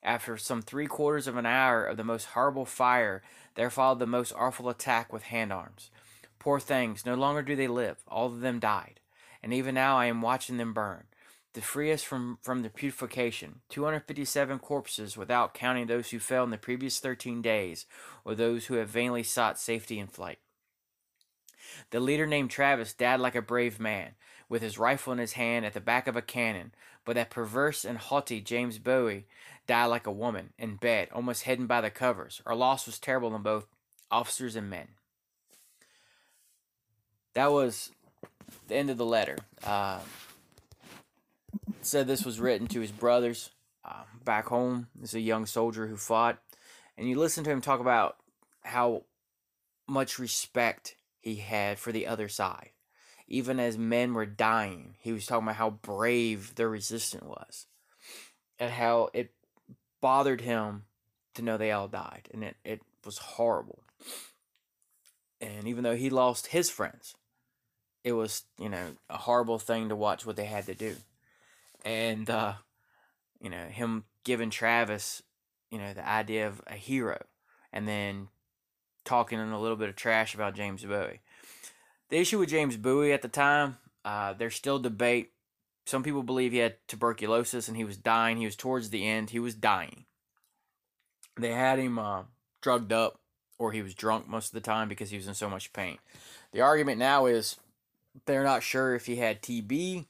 [0.02, 3.22] After some three quarters of an hour of the most horrible fire,
[3.54, 5.90] there followed the most awful attack with hand arms.
[6.38, 7.98] Poor things, no longer do they live.
[8.08, 9.00] All of them died.
[9.42, 11.04] And even now I am watching them burn.
[11.54, 16.50] To free us from, from the putrefaction, 257 corpses without counting those who fell in
[16.50, 17.86] the previous 13 days,
[18.24, 20.38] or those who have vainly sought safety in flight.
[21.90, 24.12] The leader named Travis died like a brave man,
[24.50, 26.72] with his rifle in his hand at the back of a cannon,
[27.06, 29.26] but that perverse and haughty James Bowie
[29.66, 32.42] died like a woman, in bed, almost hidden by the covers.
[32.44, 33.66] Our loss was terrible in both
[34.10, 34.88] officers and men.
[37.34, 37.92] That was
[38.66, 39.38] the end of the letter.
[39.64, 40.00] Uh,
[41.80, 43.50] said this was written to his brothers
[43.84, 44.88] uh, back home.
[45.00, 46.38] Is a young soldier who fought.
[46.98, 48.16] And you listen to him talk about
[48.62, 49.04] how
[49.86, 52.70] much respect he had for the other side.
[53.30, 57.66] Even as men were dying, he was talking about how brave the resistance was
[58.58, 59.32] and how it
[60.00, 60.84] bothered him
[61.34, 62.28] to know they all died.
[62.34, 63.82] And it, it was horrible.
[65.40, 67.14] And even though he lost his friends,
[68.02, 70.96] it was, you know, a horrible thing to watch what they had to do.
[71.84, 72.54] and uh,
[73.40, 75.22] you know him giving Travis,
[75.70, 77.24] you know, the idea of a hero,
[77.72, 78.28] and then
[79.04, 81.20] talking in a little bit of trash about James Bowie.
[82.10, 85.30] The issue with James Bowie at the time, uh, there's still debate.
[85.86, 88.36] Some people believe he had tuberculosis and he was dying.
[88.36, 89.30] He was towards the end.
[89.30, 90.04] He was dying.
[91.38, 92.24] They had him uh,
[92.60, 93.20] drugged up,
[93.58, 95.98] or he was drunk most of the time because he was in so much pain.
[96.52, 97.56] The argument now is
[98.26, 100.06] they're not sure if he had TB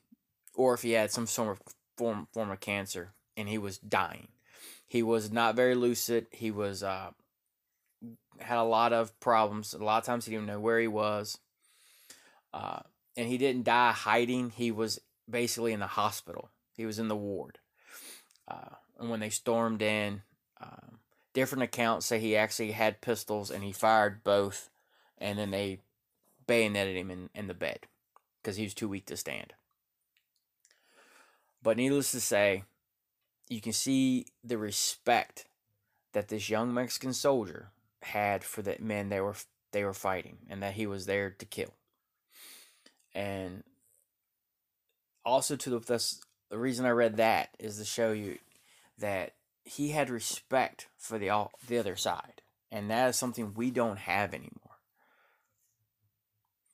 [0.54, 4.28] or if he had some sort of form form of cancer and he was dying.
[4.88, 6.26] He was not very lucid.
[6.30, 7.10] He was uh,
[8.38, 9.74] had a lot of problems.
[9.74, 11.38] A lot of times he didn't know where he was.
[12.52, 12.80] Uh,
[13.16, 14.50] and he didn't die hiding.
[14.50, 16.50] He was basically in the hospital.
[16.72, 17.58] He was in the ward.
[18.48, 20.22] Uh, and when they stormed in,
[20.60, 20.98] um,
[21.32, 24.70] different accounts say he actually had pistols and he fired both,
[25.18, 25.80] and then they
[26.46, 27.80] bayoneted him in, in the bed
[28.42, 29.52] because he was too weak to stand.
[31.62, 32.64] But needless to say,
[33.48, 35.46] you can see the respect
[36.12, 37.70] that this young Mexican soldier
[38.02, 39.36] had for the men they were
[39.72, 41.74] they were fighting and that he was there to kill.
[43.14, 43.64] And
[45.24, 48.38] also to the that's the reason I read that is to show you
[48.98, 49.34] that
[49.64, 52.42] he had respect for the all the other side.
[52.72, 54.78] And that is something we don't have anymore.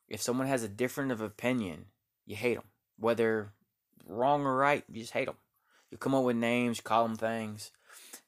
[0.08, 1.86] If someone has a different of opinion,
[2.26, 2.66] you hate them.
[2.98, 3.52] Whether
[4.06, 5.36] wrong or right, you just hate them.
[5.90, 7.70] You come up with names, call them things.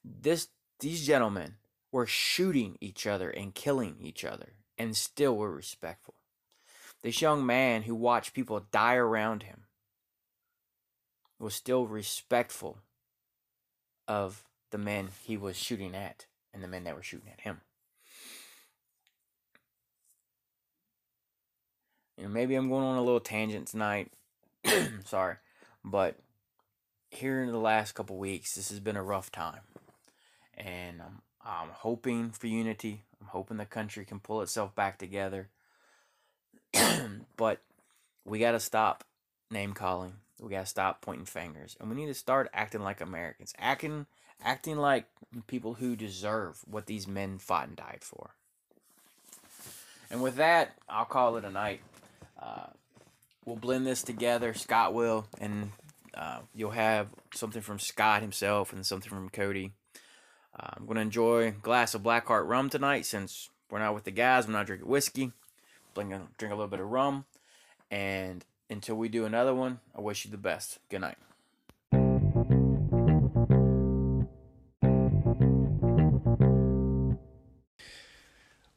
[0.04, 0.48] This
[0.80, 1.56] these gentlemen
[1.90, 6.14] were shooting each other and killing each other and still were respectful.
[7.02, 9.64] This young man who watched people die around him
[11.38, 12.78] was still respectful
[14.08, 17.60] of the men he was shooting at and the men that were shooting at him.
[22.16, 24.10] You know, maybe I'm going on a little tangent tonight.
[25.04, 25.36] Sorry.
[25.84, 26.16] But
[27.10, 29.60] here in the last couple weeks, this has been a rough time.
[30.56, 33.04] And I'm, I'm hoping for unity.
[33.20, 35.48] I'm hoping the country can pull itself back together.
[37.36, 37.60] but
[38.24, 39.04] we got to stop
[39.50, 40.14] name calling.
[40.40, 41.76] We got to stop pointing fingers.
[41.80, 43.54] And we need to start acting like Americans.
[43.58, 44.06] Acting
[44.44, 45.06] acting like
[45.46, 48.30] people who deserve what these men fought and died for.
[50.10, 51.80] And with that, I'll call it a night.
[52.40, 52.66] Uh,
[53.44, 54.54] we'll blend this together.
[54.54, 55.72] Scott will, and
[56.14, 59.72] uh, you'll have something from Scott himself and something from Cody.
[60.58, 64.10] Uh, I'm gonna enjoy a glass of Blackheart rum tonight since we're not with the
[64.10, 64.46] guys.
[64.46, 65.32] We're not drinking whiskey.
[65.98, 67.24] Drink a, drink a little bit of rum,
[67.90, 70.78] and until we do another one, I wish you the best.
[70.88, 71.16] Good night.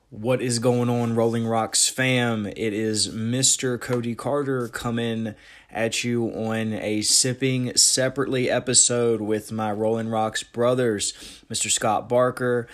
[0.09, 2.47] What is going on, Rolling Rocks fam?
[2.47, 3.79] It is Mr.
[3.79, 5.35] Cody Carter coming
[5.69, 11.13] at you on a Sipping Separately episode with my Rolling Rocks brothers,
[11.51, 11.69] Mr.
[11.69, 12.67] Scott Barker,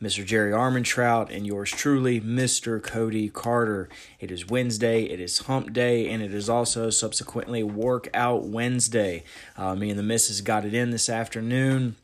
[0.00, 0.24] Mr.
[0.24, 2.82] Jerry Armentrout, and yours truly, Mr.
[2.82, 3.88] Cody Carter.
[4.20, 9.24] It is Wednesday, it is Hump Day, and it is also subsequently Workout Wednesday.
[9.56, 11.96] Uh, me and the missus got it in this afternoon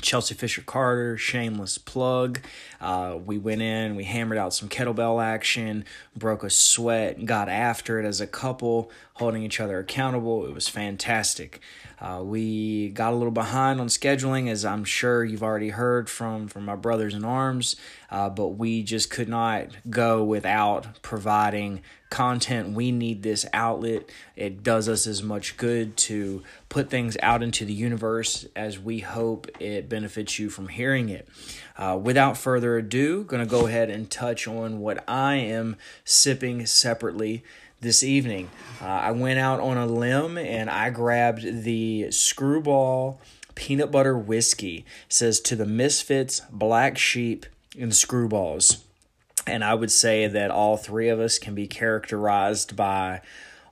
[0.00, 2.40] Chelsea Fisher Carter, shameless plug.
[2.80, 5.84] Uh, we went in, we hammered out some kettlebell action,
[6.16, 10.46] broke a sweat, got after it as a couple, holding each other accountable.
[10.46, 11.60] It was fantastic.
[12.00, 16.46] Uh, we got a little behind on scheduling, as I'm sure you've already heard from
[16.46, 17.74] from my brothers in arms,
[18.10, 22.74] uh, but we just could not go without providing content.
[22.74, 24.08] We need this outlet.
[24.36, 29.00] It does us as much good to put things out into the universe as we
[29.00, 31.28] hope it benefits you from hearing it.
[31.76, 36.64] Uh, without further ado, going to go ahead and touch on what I am sipping
[36.64, 37.42] separately
[37.80, 38.50] this evening.
[38.80, 43.20] Uh, I went out on a limb and I grabbed the Screwball
[43.54, 44.84] peanut butter whiskey.
[45.06, 47.46] It says to the Misfits, Black Sheep,
[47.78, 48.82] and Screwballs.
[49.46, 53.22] And I would say that all three of us can be characterized by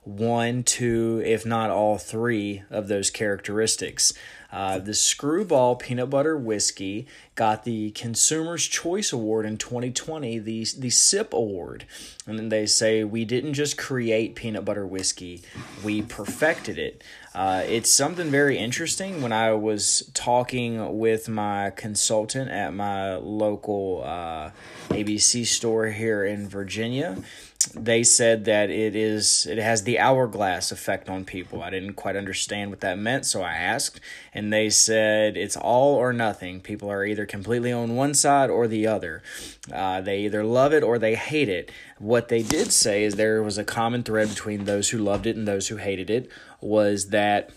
[0.07, 4.13] one, two, if not all three of those characteristics.
[4.49, 7.05] Uh, the Screwball Peanut Butter Whiskey
[7.35, 11.85] got the Consumer's Choice Award in 2020, the, the SIP Award.
[12.25, 15.41] And then they say, we didn't just create peanut butter whiskey,
[15.83, 17.03] we perfected it.
[17.35, 19.21] Uh, it's something very interesting.
[19.21, 24.51] When I was talking with my consultant at my local uh,
[24.89, 27.17] ABC store here in Virginia,
[27.73, 31.61] they said that it is it has the hourglass effect on people.
[31.61, 33.99] I didn't quite understand what that meant, so I asked,
[34.33, 36.61] and they said it's all or nothing.
[36.61, 39.21] People are either completely on one side or the other.
[39.71, 41.71] Uh, they either love it or they hate it.
[41.99, 45.35] What they did say is there was a common thread between those who loved it
[45.35, 46.29] and those who hated it
[46.61, 47.51] was that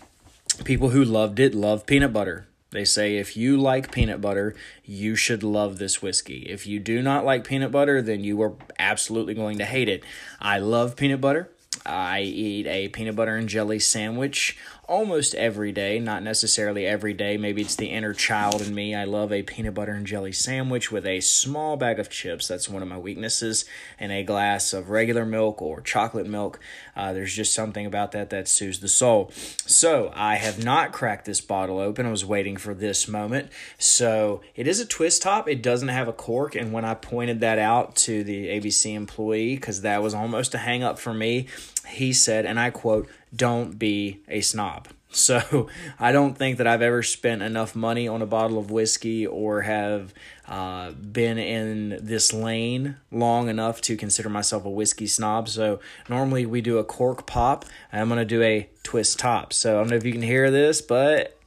[0.63, 2.47] people who loved it love peanut butter.
[2.71, 4.55] They say if you like peanut butter,
[4.85, 6.45] you should love this whiskey.
[6.49, 10.03] If you do not like peanut butter, then you are absolutely going to hate it.
[10.39, 11.49] I love peanut butter.
[11.85, 14.57] I eat a peanut butter and jelly sandwich
[14.91, 17.37] almost every day, not necessarily every day.
[17.37, 18.93] Maybe it's the inner child in me.
[18.93, 22.49] I love a peanut butter and jelly sandwich with a small bag of chips.
[22.49, 23.63] That's one of my weaknesses.
[23.97, 26.59] And a glass of regular milk or chocolate milk.
[26.93, 29.31] Uh, there's just something about that that soothes the soul.
[29.33, 32.05] So I have not cracked this bottle open.
[32.05, 33.49] I was waiting for this moment.
[33.77, 35.47] So it is a twist top.
[35.47, 36.53] It doesn't have a cork.
[36.53, 40.57] And when I pointed that out to the ABC employee, because that was almost a
[40.57, 41.47] hang up for me,
[41.87, 44.87] he said, and I quote, don't be a snob.
[45.13, 45.67] So
[45.99, 49.63] I don't think that I've ever spent enough money on a bottle of whiskey or
[49.63, 50.13] have
[50.47, 55.49] uh, been in this lane long enough to consider myself a whiskey snob.
[55.49, 57.65] So normally we do a cork pop.
[57.91, 59.51] I'm to do a twist top.
[59.51, 61.37] So I don't know if you can hear this, but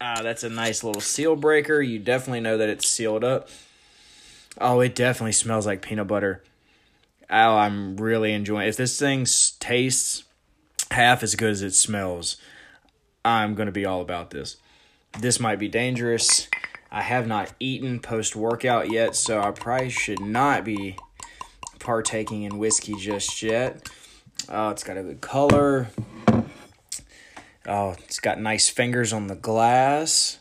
[0.00, 1.82] uh, that's a nice little seal breaker.
[1.82, 3.50] You definitely know that it's sealed up.
[4.58, 6.42] Oh, it definitely smells like peanut butter.
[7.28, 8.70] Oh, I'm really enjoying it.
[8.70, 9.26] If this thing
[9.60, 10.24] tastes
[10.92, 12.36] half as good as it smells,
[13.24, 14.56] I'm going to be all about this.
[15.18, 16.48] This might be dangerous.
[16.90, 20.96] I have not eaten post workout yet, so I probably should not be
[21.78, 23.88] partaking in whiskey just yet.
[24.48, 25.88] Oh, it's got a good color.
[27.66, 30.40] Oh, it's got nice fingers on the glass.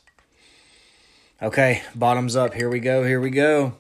[1.42, 2.54] Okay, bottoms up.
[2.54, 3.04] Here we go.
[3.04, 3.74] Here we go.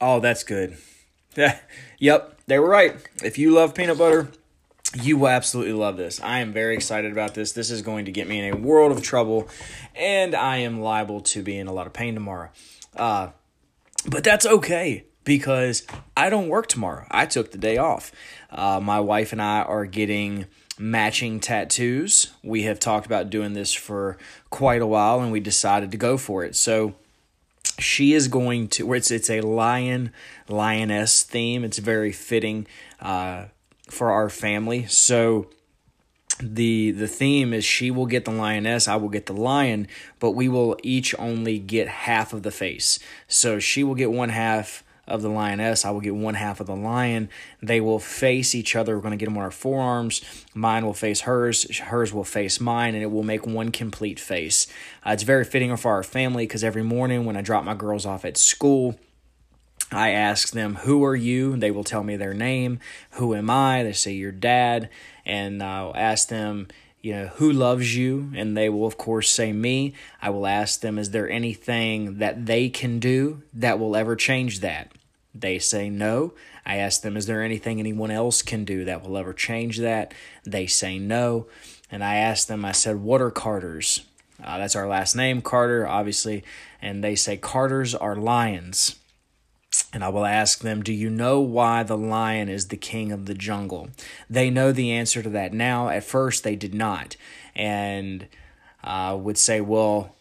[0.00, 0.76] Oh, that's good.
[1.98, 2.96] Yep, they were right.
[3.22, 4.28] If you love peanut butter,
[5.00, 6.20] you will absolutely love this.
[6.20, 7.52] I am very excited about this.
[7.52, 9.48] This is going to get me in a world of trouble,
[9.94, 12.50] and I am liable to be in a lot of pain tomorrow.
[12.96, 13.28] Uh,
[14.06, 17.06] but that's okay because I don't work tomorrow.
[17.10, 18.12] I took the day off.
[18.50, 20.46] Uh, my wife and I are getting
[20.78, 22.32] matching tattoos.
[22.42, 24.18] We have talked about doing this for
[24.50, 26.54] quite a while, and we decided to go for it.
[26.56, 26.94] So
[27.78, 30.12] she is going to it's it's a lion
[30.48, 31.64] lioness theme.
[31.64, 32.66] It's very fitting
[33.00, 33.46] uh,
[33.90, 34.86] for our family.
[34.86, 35.50] So
[36.40, 39.86] the the theme is she will get the lioness i will get the lion
[40.18, 42.98] but we will each only get half of the face.
[43.28, 45.84] So she will get one half of the lioness.
[45.84, 47.28] I will get one half of the lion.
[47.62, 48.96] They will face each other.
[48.96, 50.22] We're going to get them on our forearms.
[50.54, 51.78] Mine will face hers.
[51.78, 54.66] Hers will face mine, and it will make one complete face.
[55.06, 58.06] Uh, it's very fitting for our family because every morning when I drop my girls
[58.06, 58.98] off at school,
[59.90, 61.56] I ask them, Who are you?
[61.56, 62.80] They will tell me their name.
[63.12, 63.82] Who am I?
[63.82, 64.88] They say, Your dad.
[65.26, 66.68] And I'll ask them,
[67.04, 68.32] you know, who loves you?
[68.34, 69.92] And they will, of course, say me.
[70.22, 74.60] I will ask them, is there anything that they can do that will ever change
[74.60, 74.90] that?
[75.34, 76.32] They say no.
[76.64, 80.14] I ask them, is there anything anyone else can do that will ever change that?
[80.46, 81.46] They say no.
[81.90, 84.06] And I asked them, I said, what are Carters?
[84.42, 86.42] Uh, that's our last name, Carter, obviously.
[86.80, 88.96] And they say, Carters are lions.
[89.94, 93.26] And I will ask them, Do you know why the lion is the king of
[93.26, 93.90] the jungle?
[94.28, 95.88] They know the answer to that now.
[95.88, 97.16] At first, they did not.
[97.54, 98.26] And
[98.82, 100.16] uh, would say, Well,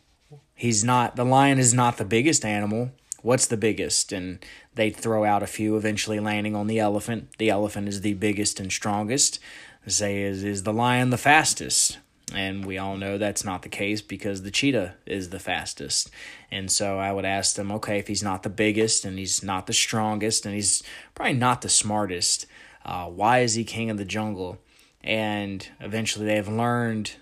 [0.53, 2.91] he's not, the lion is not the biggest animal.
[3.23, 4.11] What's the biggest?
[4.11, 4.45] And
[4.75, 7.29] they'd throw out a few, eventually landing on the elephant.
[7.39, 9.39] The elephant is the biggest and strongest.
[9.87, 11.97] Say, Is, is the lion the fastest?
[12.33, 16.09] And we all know that's not the case because the cheetah is the fastest.
[16.49, 19.67] And so I would ask them, okay, if he's not the biggest and he's not
[19.67, 20.81] the strongest and he's
[21.13, 22.47] probably not the smartest,
[22.85, 24.57] uh, why is he king of the jungle?
[25.03, 27.13] And eventually they've learned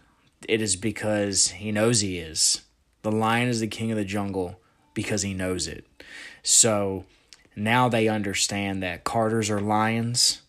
[0.48, 2.62] it is because he knows he is.
[3.02, 4.60] The lion is the king of the jungle
[4.94, 5.86] because he knows it.
[6.44, 7.06] So
[7.56, 10.42] now they understand that Carters are lions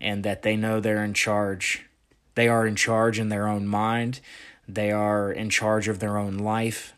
[0.00, 1.86] and that they know they're in charge
[2.34, 4.20] they are in charge in their own mind,
[4.68, 6.94] they are in charge of their own life.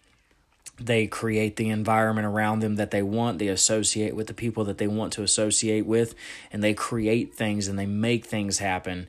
[0.78, 3.38] They create the environment around them that they want.
[3.38, 6.14] They associate with the people that they want to associate with,
[6.52, 9.06] and they create things and they make things happen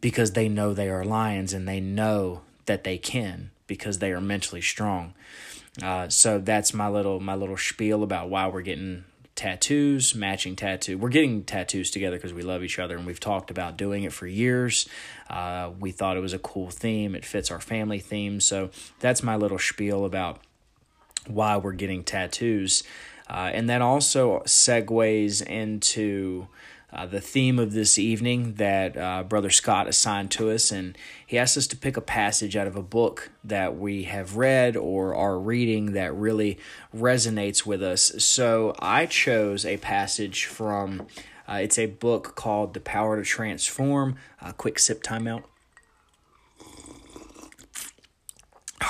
[0.00, 4.20] because they know they are lions and they know that they can because they are
[4.20, 5.14] mentally strong.
[5.82, 9.04] Uh, so that's my little my little spiel about why we're getting
[9.34, 10.98] tattoos, matching tattoo.
[10.98, 14.12] We're getting tattoos together because we love each other and we've talked about doing it
[14.12, 14.88] for years.
[15.30, 17.14] Uh, we thought it was a cool theme.
[17.14, 18.40] It fits our family theme.
[18.40, 18.70] So
[19.00, 20.40] that's my little spiel about
[21.26, 22.82] why we're getting tattoos.
[23.28, 26.48] Uh, and that also segues into
[26.92, 31.38] uh, the theme of this evening that uh, Brother Scott assigned to us, and he
[31.38, 35.14] asked us to pick a passage out of a book that we have read or
[35.14, 36.58] are reading that really
[36.94, 38.12] resonates with us.
[38.18, 41.06] So I chose a passage from
[41.48, 44.16] uh, it's a book called The Power to Transform.
[44.40, 45.44] Uh, quick sip timeout.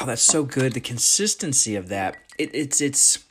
[0.00, 0.72] Oh, that's so good.
[0.72, 2.16] The consistency of that.
[2.38, 3.24] It, it's it's.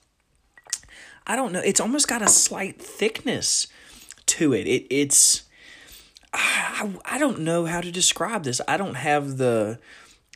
[1.27, 1.61] I don't know.
[1.63, 3.67] It's almost got a slight thickness
[4.31, 4.67] to it.
[4.67, 5.43] It it's.
[6.33, 8.61] I, I don't know how to describe this.
[8.67, 9.79] I don't have the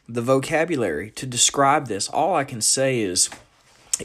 [0.08, 2.08] the vocabulary to describe this.
[2.10, 3.30] All I can say is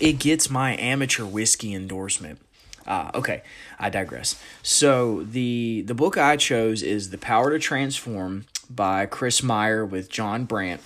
[0.00, 2.40] it gets my amateur whiskey endorsement.
[2.86, 3.42] Uh, okay,
[3.78, 4.40] I digress.
[4.62, 10.10] So the the book I chose is The Power to Transform by Chris Majer with
[10.10, 10.80] John Brant.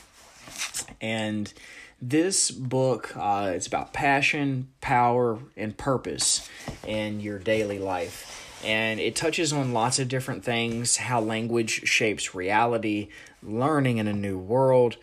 [1.00, 1.52] And
[2.00, 6.48] this book uh, it's about passion, power, and purpose
[6.86, 8.43] in your daily life.
[8.64, 13.08] And it touches on lots of different things how language shapes reality,
[13.42, 14.96] learning in a new world,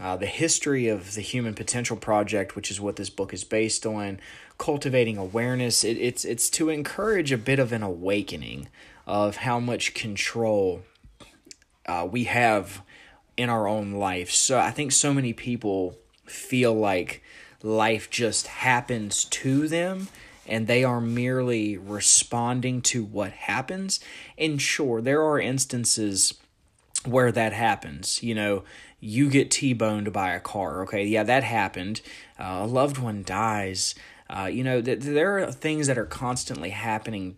[0.00, 3.86] uh, the history of the Human Potential Project, which is what this book is based
[3.86, 4.20] on,
[4.58, 5.84] cultivating awareness.
[5.84, 8.68] It, it's it's to encourage a bit of an awakening
[9.06, 10.82] of how much control
[11.86, 12.82] uh, we have
[13.36, 14.30] in our own life.
[14.30, 17.22] So I think so many people feel like
[17.62, 20.08] life just happens to them
[20.46, 24.00] and they are merely responding to what happens.
[24.38, 26.34] And sure, there are instances
[27.04, 28.22] where that happens.
[28.22, 28.64] You know,
[29.00, 30.82] you get T boned by a car.
[30.82, 32.00] Okay, yeah, that happened.
[32.38, 33.94] Uh, a loved one dies.
[34.28, 37.36] Uh, you know, th- there are things that are constantly happening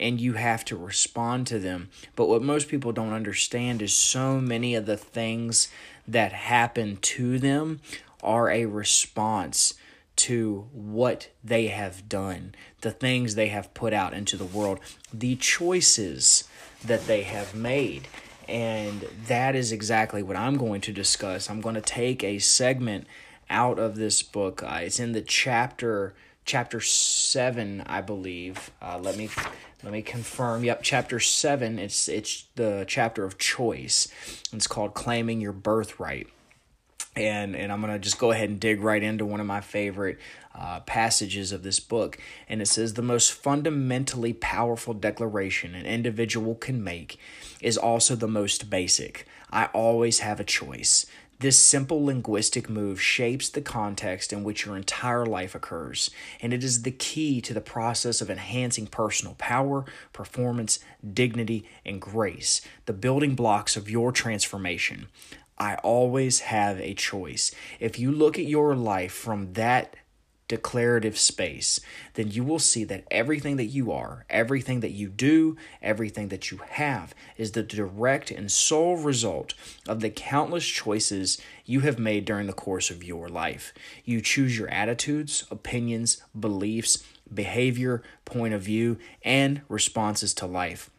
[0.00, 1.90] and you have to respond to them.
[2.14, 5.68] But what most people don't understand is so many of the things
[6.06, 7.80] that happen to them
[8.22, 9.74] are a response
[10.18, 14.80] to what they have done, the things they have put out into the world,
[15.12, 16.44] the choices
[16.84, 18.08] that they have made.
[18.48, 21.48] And that is exactly what I'm going to discuss.
[21.48, 23.06] I'm going to take a segment
[23.48, 24.62] out of this book.
[24.62, 26.14] Uh, it's in the chapter
[26.44, 28.70] chapter 7, I believe.
[28.80, 29.28] Uh, let me
[29.84, 30.64] let me confirm.
[30.64, 31.78] Yep, chapter 7.
[31.78, 34.08] It's it's the chapter of choice.
[34.52, 36.26] It's called claiming your birthright
[37.18, 40.18] and and I'm gonna just go ahead and dig right into one of my favorite
[40.54, 46.54] uh, passages of this book, and it says the most fundamentally powerful declaration an individual
[46.54, 47.18] can make
[47.60, 49.26] is also the most basic.
[49.50, 51.06] I always have a choice.
[51.40, 56.10] This simple linguistic move shapes the context in which your entire life occurs,
[56.40, 60.80] and it is the key to the process of enhancing personal power, performance,
[61.14, 65.06] dignity, and grace, the building blocks of your transformation.
[65.58, 67.52] I always have a choice.
[67.80, 69.96] If you look at your life from that
[70.48, 71.78] declarative space,
[72.14, 76.50] then you will see that everything that you are, everything that you do, everything that
[76.50, 79.52] you have is the direct and sole result
[79.86, 83.74] of the countless choices you have made during the course of your life.
[84.04, 90.90] You choose your attitudes, opinions, beliefs, behavior, point of view, and responses to life.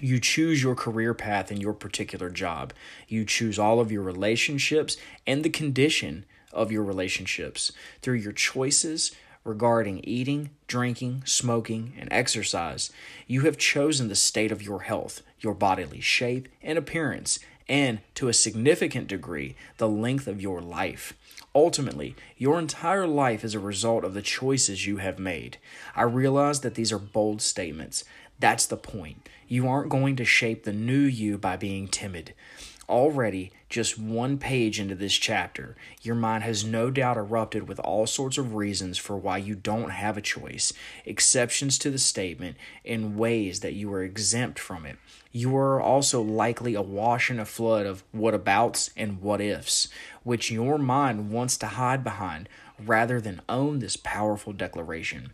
[0.00, 2.72] You choose your career path in your particular job.
[3.08, 4.96] You choose all of your relationships
[5.26, 9.12] and the condition of your relationships through your choices
[9.44, 12.90] regarding eating, drinking, smoking, and exercise.
[13.26, 17.38] You have chosen the state of your health, your bodily shape and appearance,
[17.68, 21.14] and to a significant degree, the length of your life.
[21.54, 25.58] Ultimately, your entire life is a result of the choices you have made.
[25.96, 28.04] I realize that these are bold statements.
[28.38, 29.28] That's the point.
[29.48, 32.34] You aren't going to shape the new you by being timid.
[32.88, 38.06] Already, just one page into this chapter, your mind has no doubt erupted with all
[38.06, 40.72] sorts of reasons for why you don't have a choice,
[41.04, 44.96] exceptions to the statement, and ways that you are exempt from it.
[45.32, 49.88] You are also likely awash in a flood of whatabouts and what ifs,
[50.22, 55.32] which your mind wants to hide behind rather than own this powerful declaration.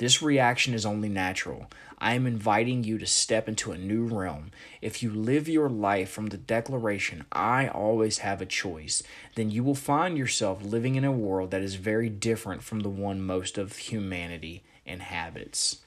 [0.00, 1.70] This reaction is only natural.
[1.98, 4.50] I am inviting you to step into a new realm.
[4.80, 9.02] If you live your life from the declaration, I always have a choice,
[9.34, 12.88] then you will find yourself living in a world that is very different from the
[12.88, 15.80] one most of humanity inhabits.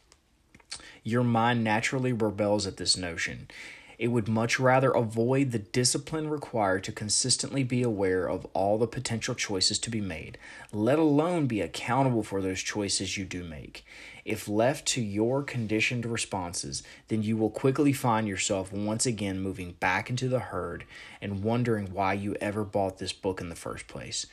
[1.03, 3.47] Your mind naturally rebels at this notion.
[4.03, 8.85] It would much rather avoid the discipline required to consistently be aware of all the
[8.85, 10.37] potential choices to be made,
[10.73, 13.85] let alone be accountable for those choices you do make.
[14.25, 19.71] If left to your conditioned responses, then you will quickly find yourself once again moving
[19.79, 20.83] back into the herd
[21.21, 24.25] and wondering why you ever bought this book in the first place.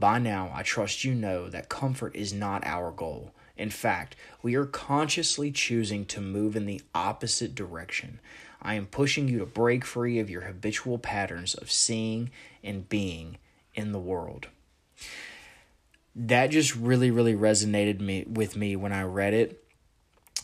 [0.00, 3.30] By now, I trust you know that comfort is not our goal.
[3.56, 8.18] In fact, we are consciously choosing to move in the opposite direction.
[8.62, 12.30] I am pushing you to break free of your habitual patterns of seeing
[12.62, 13.38] and being
[13.74, 14.48] in the world
[16.14, 19.62] that just really really resonated me with me when I read it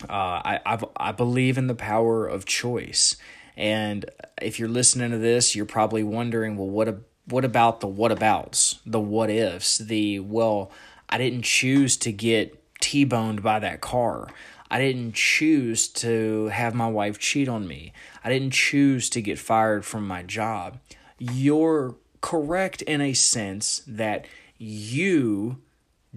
[0.09, 3.17] uh, I, I I believe in the power of choice.
[3.57, 4.09] And
[4.41, 8.13] if you're listening to this, you're probably wondering, well, what a, what about the what
[8.13, 10.71] abouts, the what ifs, the well,
[11.09, 14.29] I didn't choose to get T-boned by that car.
[14.71, 17.93] I didn't choose to have my wife cheat on me.
[18.23, 20.79] I didn't choose to get fired from my job.
[21.19, 24.27] You're correct in a sense that
[24.59, 25.59] you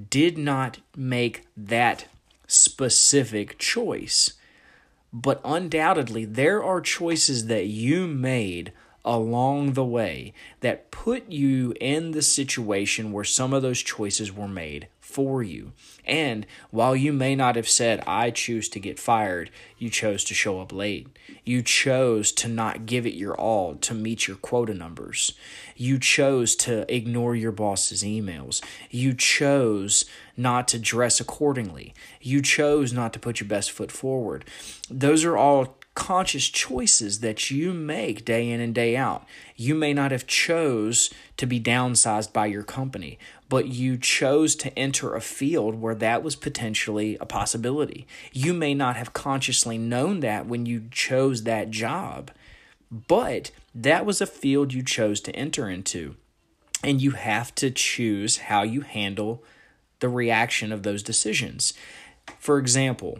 [0.09, 2.07] did not make that
[2.47, 4.33] specific choice.
[5.13, 8.71] But undoubtedly, there are choices that you made
[9.03, 14.47] along the way that put you in the situation where some of those choices were
[14.47, 15.73] made for you.
[16.05, 20.33] And while you may not have said, I choose to get fired, you chose to
[20.33, 21.07] show up late.
[21.45, 25.33] You chose to not give it your all to meet your quota numbers.
[25.75, 28.63] You chose to ignore your boss's emails.
[28.89, 30.05] You chose
[30.37, 31.93] not to dress accordingly.
[32.21, 34.45] You chose not to put your best foot forward.
[34.89, 39.25] Those are all conscious choices that you make day in and day out.
[39.55, 43.19] You may not have chose to be downsized by your company,
[43.49, 48.07] but you chose to enter a field where that was potentially a possibility.
[48.31, 52.31] You may not have consciously known that when you chose that job,
[52.89, 56.15] but that was a field you chose to enter into.
[56.83, 59.43] And you have to choose how you handle
[59.99, 61.73] the reaction of those decisions.
[62.39, 63.19] For example,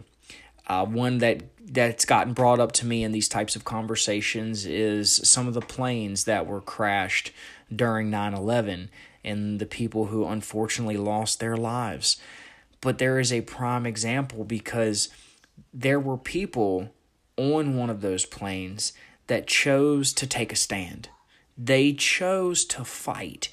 [0.66, 5.12] uh, one that that's gotten brought up to me in these types of conversations is
[5.28, 7.32] some of the planes that were crashed
[7.74, 8.88] during 9/11
[9.24, 12.16] and the people who unfortunately lost their lives.
[12.80, 15.08] But there is a prime example because
[15.72, 16.92] there were people
[17.36, 18.92] on one of those planes
[19.28, 21.08] that chose to take a stand.
[21.56, 23.48] They chose to fight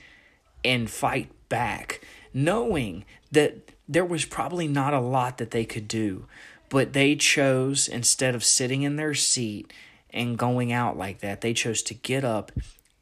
[0.64, 2.01] and fight back,
[2.34, 6.26] knowing that there was probably not a lot that they could do.
[6.70, 9.74] But they chose, instead of sitting in their seat
[10.12, 12.52] and going out like that, they chose to get up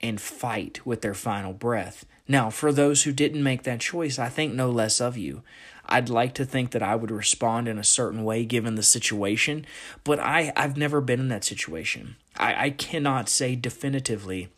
[0.02, 2.06] and fight with their final breath.
[2.28, 5.44] Now, for those who didn't make that choice, I think no less of you.
[5.86, 9.66] I'd like to think that I would respond in a certain way given the situation,
[10.04, 12.18] but I, I've never been in that situation.
[12.36, 14.50] I, I cannot say definitively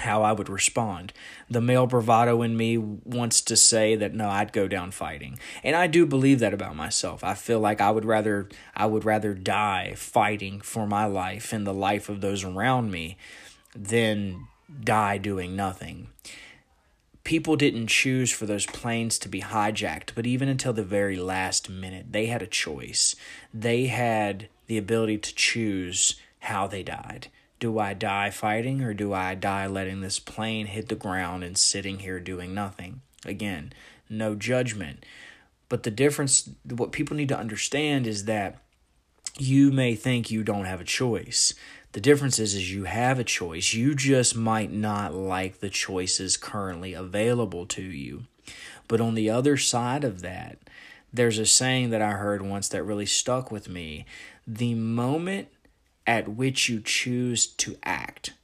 [0.00, 1.12] how I would respond.
[1.48, 5.38] The male bravado in me wants to say that no, I'd go down fighting.
[5.62, 7.22] And I do believe that about myself.
[7.22, 11.66] I feel like I would rather I would rather die fighting for my life and
[11.66, 13.16] the life of those around me
[13.74, 14.48] than
[14.82, 16.08] die doing nothing.
[17.22, 21.70] People didn't choose for those planes to be hijacked, but even until the very last
[21.70, 23.16] minute, they had a choice.
[23.52, 27.28] They had the ability to choose how they died.
[27.64, 31.56] Do I die fighting or do I die letting this plane hit the ground and
[31.56, 33.00] sitting here doing nothing?
[33.24, 33.72] Again,
[34.10, 35.06] no judgment.
[35.70, 38.58] But the difference, what people need to understand is that
[39.38, 41.54] you may think you don't have a choice.
[41.92, 43.72] The difference is, is you have a choice.
[43.72, 48.24] You just might not like the choices currently available to you.
[48.88, 50.58] But on the other side of that,
[51.14, 54.04] there's a saying that I heard once that really stuck with me.
[54.46, 55.48] The moment
[56.06, 58.34] at which you choose to act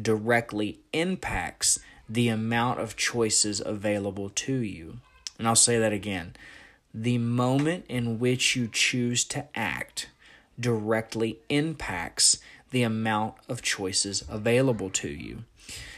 [0.00, 4.98] directly impacts the amount of choices available to you.
[5.38, 6.34] And I'll say that again.
[6.94, 10.08] The moment in which you choose to act
[10.58, 12.38] directly impacts
[12.70, 15.44] the amount of choices available to you.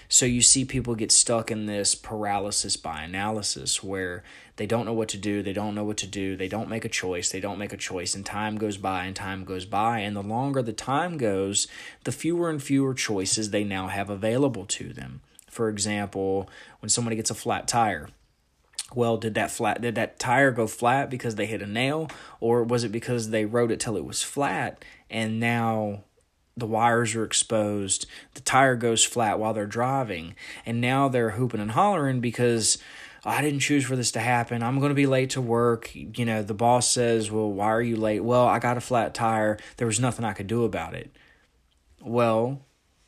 [0.09, 4.23] So you see people get stuck in this paralysis by analysis where
[4.57, 6.85] they don't know what to do, they don't know what to do, they don't make
[6.85, 10.01] a choice, they don't make a choice, and time goes by and time goes by.
[10.01, 11.67] And the longer the time goes,
[12.05, 15.23] the fewer and fewer choices they now have available to them.
[15.51, 16.49] For example,
[16.81, 18.09] when somebody gets a flat tire,
[18.95, 22.63] well did that flat did that tire go flat because they hit a nail or
[22.63, 26.05] was it because they rode it till it was flat and now
[26.57, 30.35] the wires are exposed, the tire goes flat while they're driving,
[30.65, 32.79] and now they're hooping and hollering because
[33.25, 34.63] I didn't choose for this to happen.
[34.63, 35.91] I'm going to be late to work.
[35.95, 38.21] You know, the boss says, Well, why are you late?
[38.21, 39.59] Well, I got a flat tire.
[39.79, 41.11] There was nothing I could do about it.
[42.03, 42.61] Well,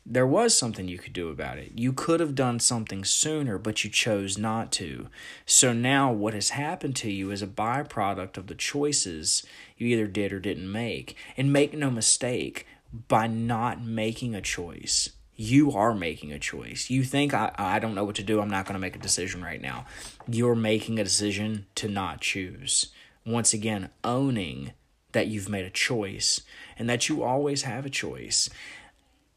[0.09, 1.73] there was something you could do about it.
[1.75, 5.07] You could have done something sooner, but you chose not to.
[5.45, 9.45] So now, what has happened to you is a byproduct of the choices
[9.77, 11.15] you either did or didn't make.
[11.35, 12.65] And make no mistake,
[13.07, 16.89] by not making a choice, you are making a choice.
[16.89, 18.41] You think, I, I don't know what to do.
[18.41, 19.85] I'm not going to make a decision right now.
[20.27, 22.87] You're making a decision to not choose.
[23.25, 24.73] Once again, owning
[25.11, 26.41] that you've made a choice
[26.77, 28.49] and that you always have a choice.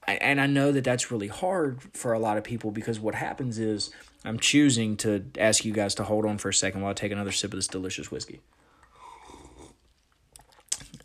[0.07, 3.59] And I know that that's really hard for a lot of people because what happens
[3.59, 3.91] is
[4.25, 7.13] I'm choosing to ask you guys to hold on for a second while I take
[7.13, 8.41] another sip of this delicious whiskey.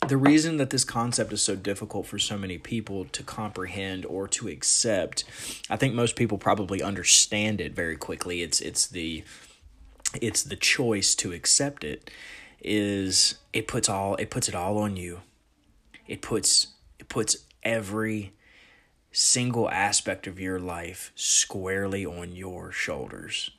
[0.06, 4.26] The reason that this concept is so difficult for so many people to comprehend or
[4.28, 5.24] to accept
[5.68, 8.42] i think most people probably understand it very quickly.
[8.42, 9.24] It's it's the
[10.20, 12.10] it's the choice to accept it
[12.62, 15.20] is it puts all it puts it all on you.
[16.06, 18.32] It puts it puts every
[19.12, 23.50] single aspect of your life squarely on your shoulders.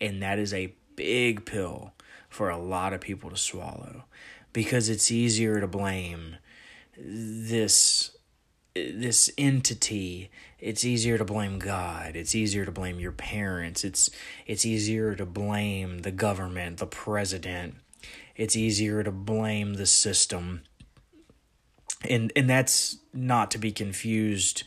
[0.00, 1.92] And that is a big pill
[2.28, 4.04] for a lot of people to swallow
[4.52, 6.36] because it's easier to blame
[6.96, 8.16] this
[8.74, 10.30] this entity.
[10.58, 12.16] It's easier to blame god.
[12.16, 13.84] It's easier to blame your parents.
[13.84, 14.10] It's
[14.46, 17.76] it's easier to blame the government the president.
[18.36, 20.62] It's easier to blame the system.
[22.08, 24.64] And and that's not to be confused.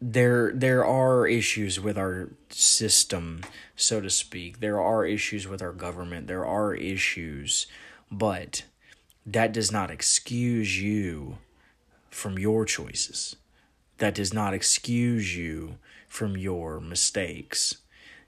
[0.00, 3.42] There there are issues with our system
[3.76, 4.60] so to speak.
[4.60, 6.26] There are issues with our government.
[6.26, 7.66] There are issues
[8.18, 8.64] but
[9.26, 11.38] that does not excuse you
[12.10, 13.36] from your choices.
[13.98, 17.78] That does not excuse you from your mistakes.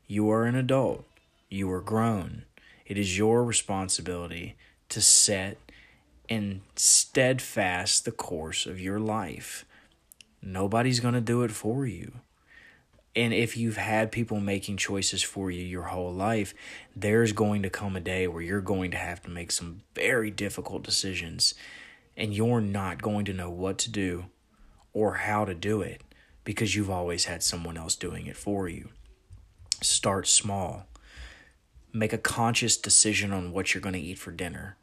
[0.06, 1.04] You are an adult.
[1.48, 2.44] You are grown.
[2.84, 4.56] It is your responsibility
[4.88, 5.58] to set
[6.28, 9.64] and steadfast the course of your life.
[10.42, 12.12] Nobody's going to do it for you.
[13.16, 16.52] And if you've had people making choices for you your whole life,
[16.94, 20.30] there's going to come a day where you're going to have to make some very
[20.30, 21.54] difficult decisions
[22.14, 24.26] and you're not going to know what to do
[24.92, 26.02] or how to do it
[26.44, 28.90] because you've always had someone else doing it for you.
[29.82, 30.86] Start small.
[31.94, 34.76] Make a conscious decision on what you're going to eat for dinner.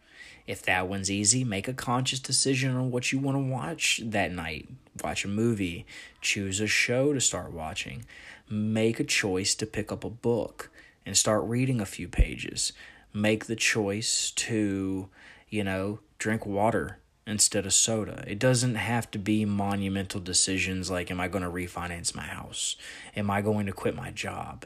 [0.45, 4.31] If that one's easy, make a conscious decision on what you want to watch that
[4.31, 4.67] night.
[5.03, 5.85] Watch a movie,
[6.21, 8.05] choose a show to start watching,
[8.49, 10.69] make a choice to pick up a book
[11.05, 12.73] and start reading a few pages.
[13.13, 15.09] Make the choice to,
[15.49, 18.23] you know, drink water instead of soda.
[18.27, 22.75] It doesn't have to be monumental decisions like, am I going to refinance my house?
[23.15, 24.65] Am I going to quit my job?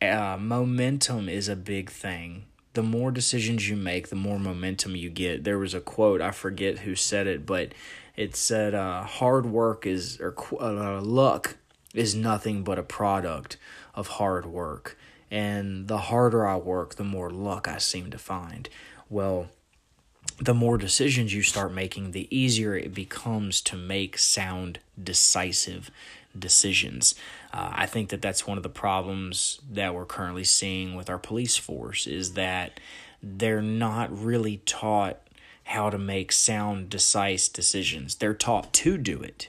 [0.00, 2.44] Uh, momentum is a big thing
[2.74, 5.44] the more decisions you make, the more momentum you get.
[5.44, 7.72] There was a quote, I forget who said it, but
[8.16, 11.56] it said, uh, hard work is, or uh, luck
[11.94, 13.56] is nothing but a product
[13.94, 14.98] of hard work.
[15.30, 18.68] And the harder I work, the more luck I seem to find.
[19.08, 19.48] Well,
[20.38, 25.90] the more decisions you start making, the easier it becomes to make sound, decisive
[26.38, 27.14] decisions.
[27.52, 31.18] Uh, I think that that's one of the problems that we're currently seeing with our
[31.18, 32.80] police force is that
[33.22, 35.18] they're not really taught
[35.64, 38.16] how to make sound, decisive decisions.
[38.16, 39.48] They're taught to do it.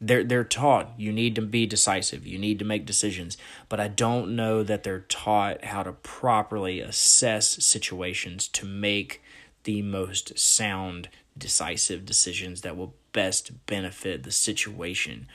[0.00, 3.88] They're they're taught you need to be decisive, you need to make decisions, but I
[3.88, 9.22] don't know that they're taught how to properly assess situations to make
[9.62, 11.08] the most sound,
[11.38, 15.26] decisive decisions that will best benefit the situation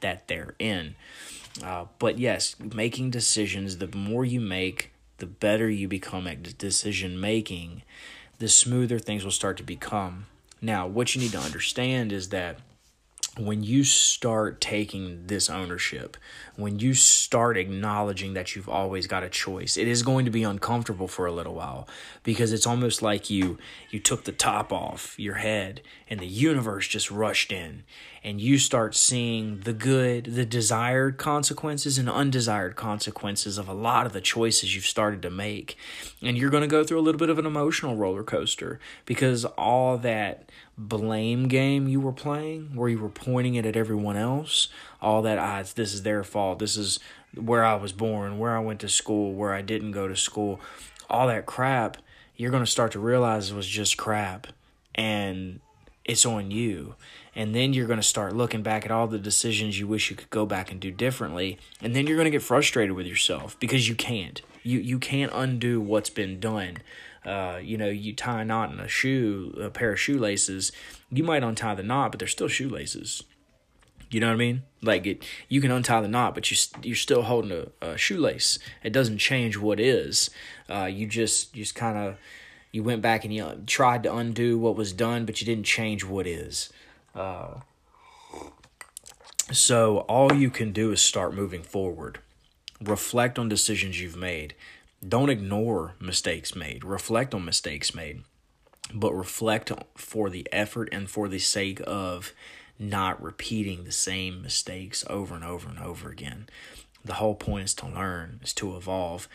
[0.00, 0.94] that they're in.
[1.62, 7.20] Uh, but yes, making decisions, the more you make, the better you become at decision
[7.20, 7.82] making,
[8.38, 10.26] the smoother things will start to become.
[10.60, 12.60] Now, what you need to understand is that
[13.38, 16.16] when you start taking this ownership,
[16.56, 20.42] when you start acknowledging that you've always got a choice, it is going to be
[20.42, 21.88] uncomfortable for a little while
[22.24, 23.58] because it's almost like you
[23.90, 27.84] you took the top off your head and the universe just rushed in
[28.24, 34.06] and you start seeing the good, the desired consequences and undesired consequences of a lot
[34.06, 35.76] of the choices you've started to make.
[36.20, 39.44] And you're going to go through a little bit of an emotional roller coaster because
[39.44, 44.68] all that blame game you were playing, where you were pointing it at everyone else,
[45.02, 47.00] all that ah, this is their fault, this is
[47.34, 50.60] where I was born, where I went to school, where I didn't go to school,
[51.10, 51.98] all that crap,
[52.36, 54.46] you're going to start to realize it was just crap
[54.94, 55.60] and
[56.04, 56.94] it's on you.
[57.34, 60.16] And then you're going to start looking back at all the decisions you wish you
[60.16, 61.58] could go back and do differently.
[61.80, 64.40] And then you're going to get frustrated with yourself because you can't.
[64.64, 66.78] You you can't undo what's been done
[67.28, 70.72] uh, you know, you tie a knot in a shoe, a pair of shoelaces,
[71.10, 73.22] you might untie the knot, but they're still shoelaces.
[74.10, 74.62] You know what I mean?
[74.80, 77.52] Like it, you can untie the knot, but you you're still holding
[77.82, 78.58] a, a shoelace.
[78.82, 80.30] It doesn't change what is.
[80.70, 82.16] Uh, you just you just kind of
[82.72, 86.04] you went back and you tried to undo what was done, but you didn't change
[86.04, 86.72] what is.
[87.14, 87.60] Uh,
[89.52, 92.20] so all you can do is start moving forward.
[92.80, 94.54] Reflect on decisions you've made.
[95.06, 98.22] Don't ignore mistakes made, reflect on mistakes made,
[98.92, 102.32] but reflect for the effort and for the sake of
[102.80, 106.48] not repeating the same mistakes over and over and over again.
[107.04, 109.28] The whole point is to learn, is to evolve.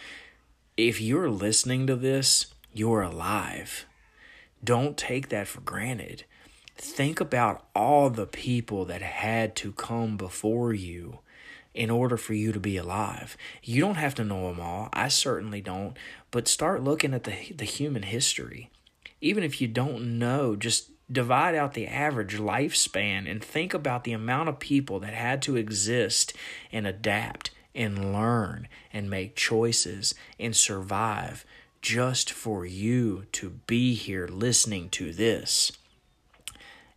[0.75, 3.85] If you're listening to this, you're alive.
[4.63, 6.25] Don't take that for granted.
[6.75, 11.19] Think about all the people that had to come before you
[11.73, 13.35] in order for you to be alive.
[13.63, 14.89] You don't have to know them all.
[14.93, 15.97] I certainly don't.
[16.31, 18.69] But start looking at the, the human history.
[19.21, 24.13] Even if you don't know, just divide out the average lifespan and think about the
[24.13, 26.33] amount of people that had to exist
[26.71, 31.45] and adapt and learn and make choices and survive
[31.81, 35.71] just for you to be here listening to this.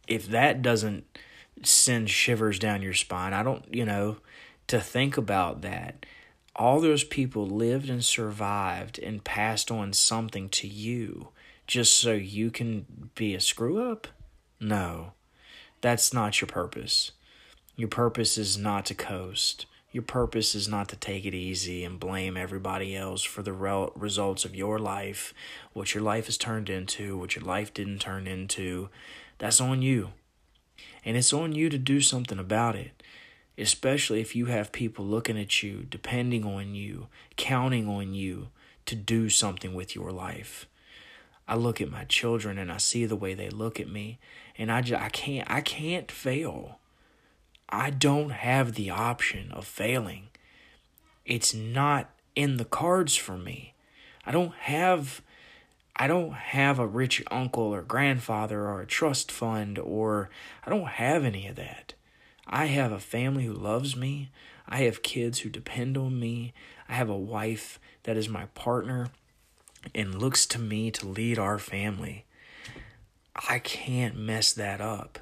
[0.06, 1.04] If that doesn't
[1.62, 4.18] send shivers down your spine, I don't, you know,
[4.68, 6.06] to think about that.
[6.54, 11.28] All those people lived and survived and passed on something to you
[11.66, 14.06] just so you can be a screw up?
[14.60, 15.12] No,
[15.80, 17.12] that's not your purpose.
[17.76, 19.66] Your purpose is not to coast.
[19.92, 24.44] Your purpose is not to take it easy and blame everybody else for the results
[24.44, 25.32] of your life,
[25.72, 28.88] what your life has turned into, what your life didn't turn into.
[29.38, 30.12] That's on you.
[31.04, 32.95] And it's on you to do something about it,
[33.58, 38.48] especially if you have people looking at you, depending on you, counting on you
[38.86, 40.66] to do something with your life.
[41.48, 44.18] I look at my children and I see the way they look at me
[44.58, 46.78] and I just I can't I can't fail.
[47.68, 50.28] I don't have the option of failing.
[51.24, 53.74] It's not in the cards for me.
[54.24, 55.22] I don't have
[55.94, 60.30] I don't have a rich uncle or grandfather or a trust fund or
[60.64, 61.94] I don't have any of that.
[62.46, 64.30] I have a family who loves me.
[64.68, 66.52] I have kids who depend on me.
[66.88, 69.08] I have a wife that is my partner
[69.94, 72.24] and looks to me to lead our family.
[73.48, 75.18] I can't mess that up.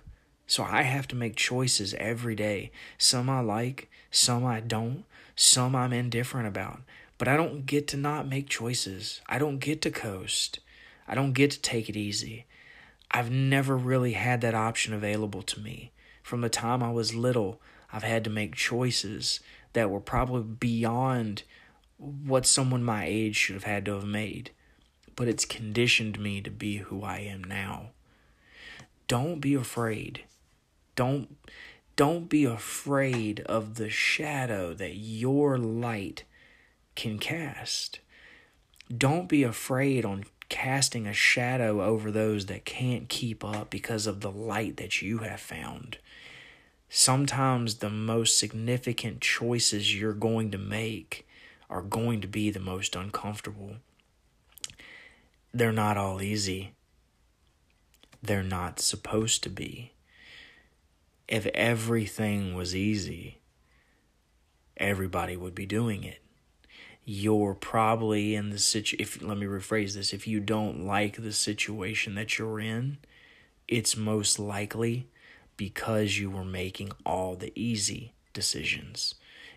[0.47, 2.70] So I have to make choices every day.
[2.99, 5.05] Some I like, some I don't,
[5.35, 6.81] some I'm indifferent about.
[7.16, 9.20] But I don't get to not make choices.
[9.27, 10.61] I don't get to coast.
[11.09, 12.45] I don't get to take it easy.
[13.11, 15.93] I've never really had that option available to me.
[16.25, 17.61] From the time I was little,
[17.93, 19.39] I've had to make choices
[19.75, 21.45] that were probably beyond
[21.97, 24.51] what someone my age should have had to have made.
[25.14, 27.91] But it's conditioned me to be who I am now.
[29.07, 30.25] Don't be afraid
[30.97, 31.37] don't
[31.97, 36.25] don't be afraid of the shadow that your light
[36.97, 38.01] can cast.
[38.97, 44.20] Don't be afraid on casting a shadow over those that can't keep up because of
[44.20, 45.99] the light that you have found.
[46.97, 51.26] Sometimes the most significant choices you're going to make
[51.68, 53.78] are going to be the most uncomfortable.
[55.53, 56.70] They're not all easy.
[58.22, 59.90] They're not supposed to be
[61.26, 63.40] if everything was easy,
[64.76, 66.20] everybody would be doing it.
[67.05, 71.32] You're probably in the situ if let me rephrase this, if you don't like the
[71.32, 72.99] situation that you're in,
[73.66, 75.09] it's most likely
[75.57, 79.15] because you were making all the easy decisions.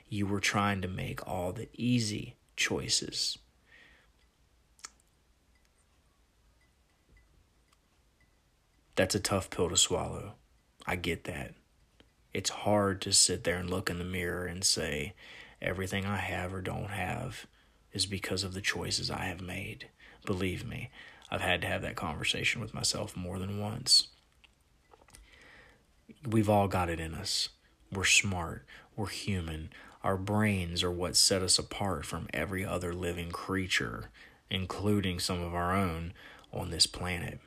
[0.09, 3.37] You were trying to make all the easy choices.
[8.95, 10.33] That's a tough pill to swallow.
[10.85, 11.53] I get that.
[12.33, 15.13] It's hard to sit there and look in the mirror and say,
[15.61, 17.45] everything I have or don't have
[17.93, 19.89] is because of the choices I have made.
[20.25, 20.89] Believe me,
[21.29, 24.07] I've had to have that conversation with myself more than once.
[26.27, 27.49] We've all got it in us.
[27.89, 28.65] We're smart.
[28.97, 29.69] We're human.
[30.03, 34.09] Our brains are what set us apart from every other living creature,
[34.49, 36.13] including some of our own,
[36.51, 37.39] on this planet.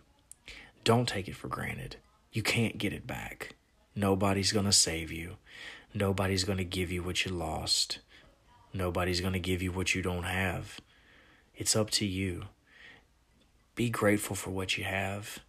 [0.83, 1.97] Don't take it for granted.
[2.33, 3.55] You can't get it back.
[3.95, 5.37] Nobody's going to save you.
[5.93, 7.99] Nobody's going to give you what you lost.
[8.73, 10.81] Nobody's going to give you what you don't have.
[11.55, 12.45] It's up to you.
[13.75, 15.41] Be grateful for what you have.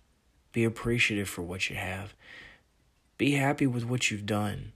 [0.51, 2.13] Be appreciative for what you have.
[3.21, 4.71] Be happy with what you've done.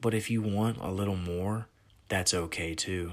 [0.00, 1.68] But if you want a little more,
[2.08, 3.12] that's okay too.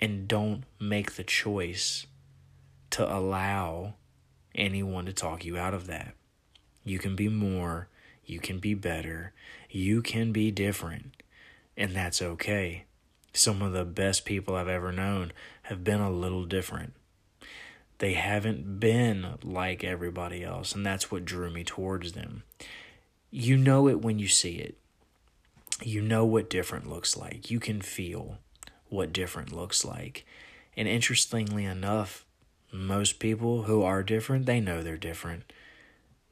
[0.00, 2.06] And don't make the choice
[2.88, 3.96] to allow
[4.54, 6.14] anyone to talk you out of that.
[6.82, 7.90] You can be more,
[8.24, 9.34] you can be better,
[9.68, 11.22] you can be different,
[11.76, 12.86] and that's okay.
[13.34, 15.32] Some of the best people I've ever known
[15.64, 16.94] have been a little different.
[17.98, 22.44] They haven't been like everybody else, and that's what drew me towards them.
[23.30, 24.76] You know it when you see it.
[25.82, 27.50] You know what different looks like.
[27.50, 28.38] You can feel
[28.88, 30.24] what different looks like.
[30.76, 32.24] And interestingly enough,
[32.72, 35.52] most people who are different, they know they're different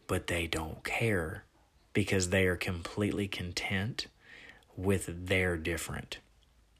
[0.07, 1.45] but they don't care
[1.93, 4.07] because they are completely content
[4.77, 6.19] with their different.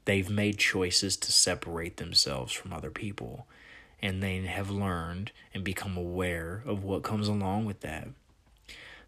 [0.05, 3.47] They've made choices to separate themselves from other people,
[4.01, 8.07] and they have learned and become aware of what comes along with that.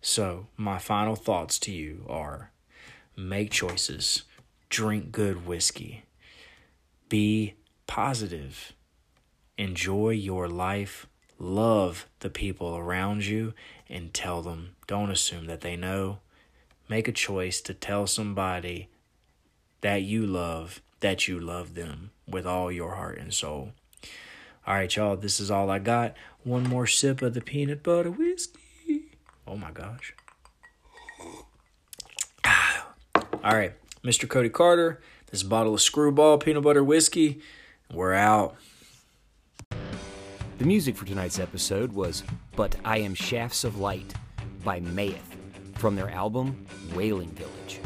[0.02, 2.52] So, my final thoughts to you are
[3.16, 4.24] make choices,
[4.70, 6.04] drink good whiskey,
[7.10, 8.74] be positive,
[9.58, 11.06] enjoy your life,
[11.38, 13.54] love the people around you,
[13.90, 14.76] and tell them.
[14.88, 16.20] Don't assume that they know.
[16.88, 18.88] Make a choice to tell somebody
[19.82, 23.72] that you love that you love them with all your heart and soul.
[24.68, 26.16] All right, y'all, this is all I got.
[26.44, 29.18] One more sip of the peanut butter whiskey.
[29.48, 30.14] Oh my gosh.
[32.46, 32.88] Ah.
[33.44, 34.30] All right, Mr.
[34.30, 35.02] Cody Carter,
[35.32, 37.42] this bottle of screwball peanut butter whiskey.
[37.92, 38.56] We're out.
[40.60, 42.24] The music for tonight's episode was
[42.56, 44.14] But I Am Shafts of Light
[44.64, 45.38] by Maeth
[45.76, 47.79] from their album Wailing Village.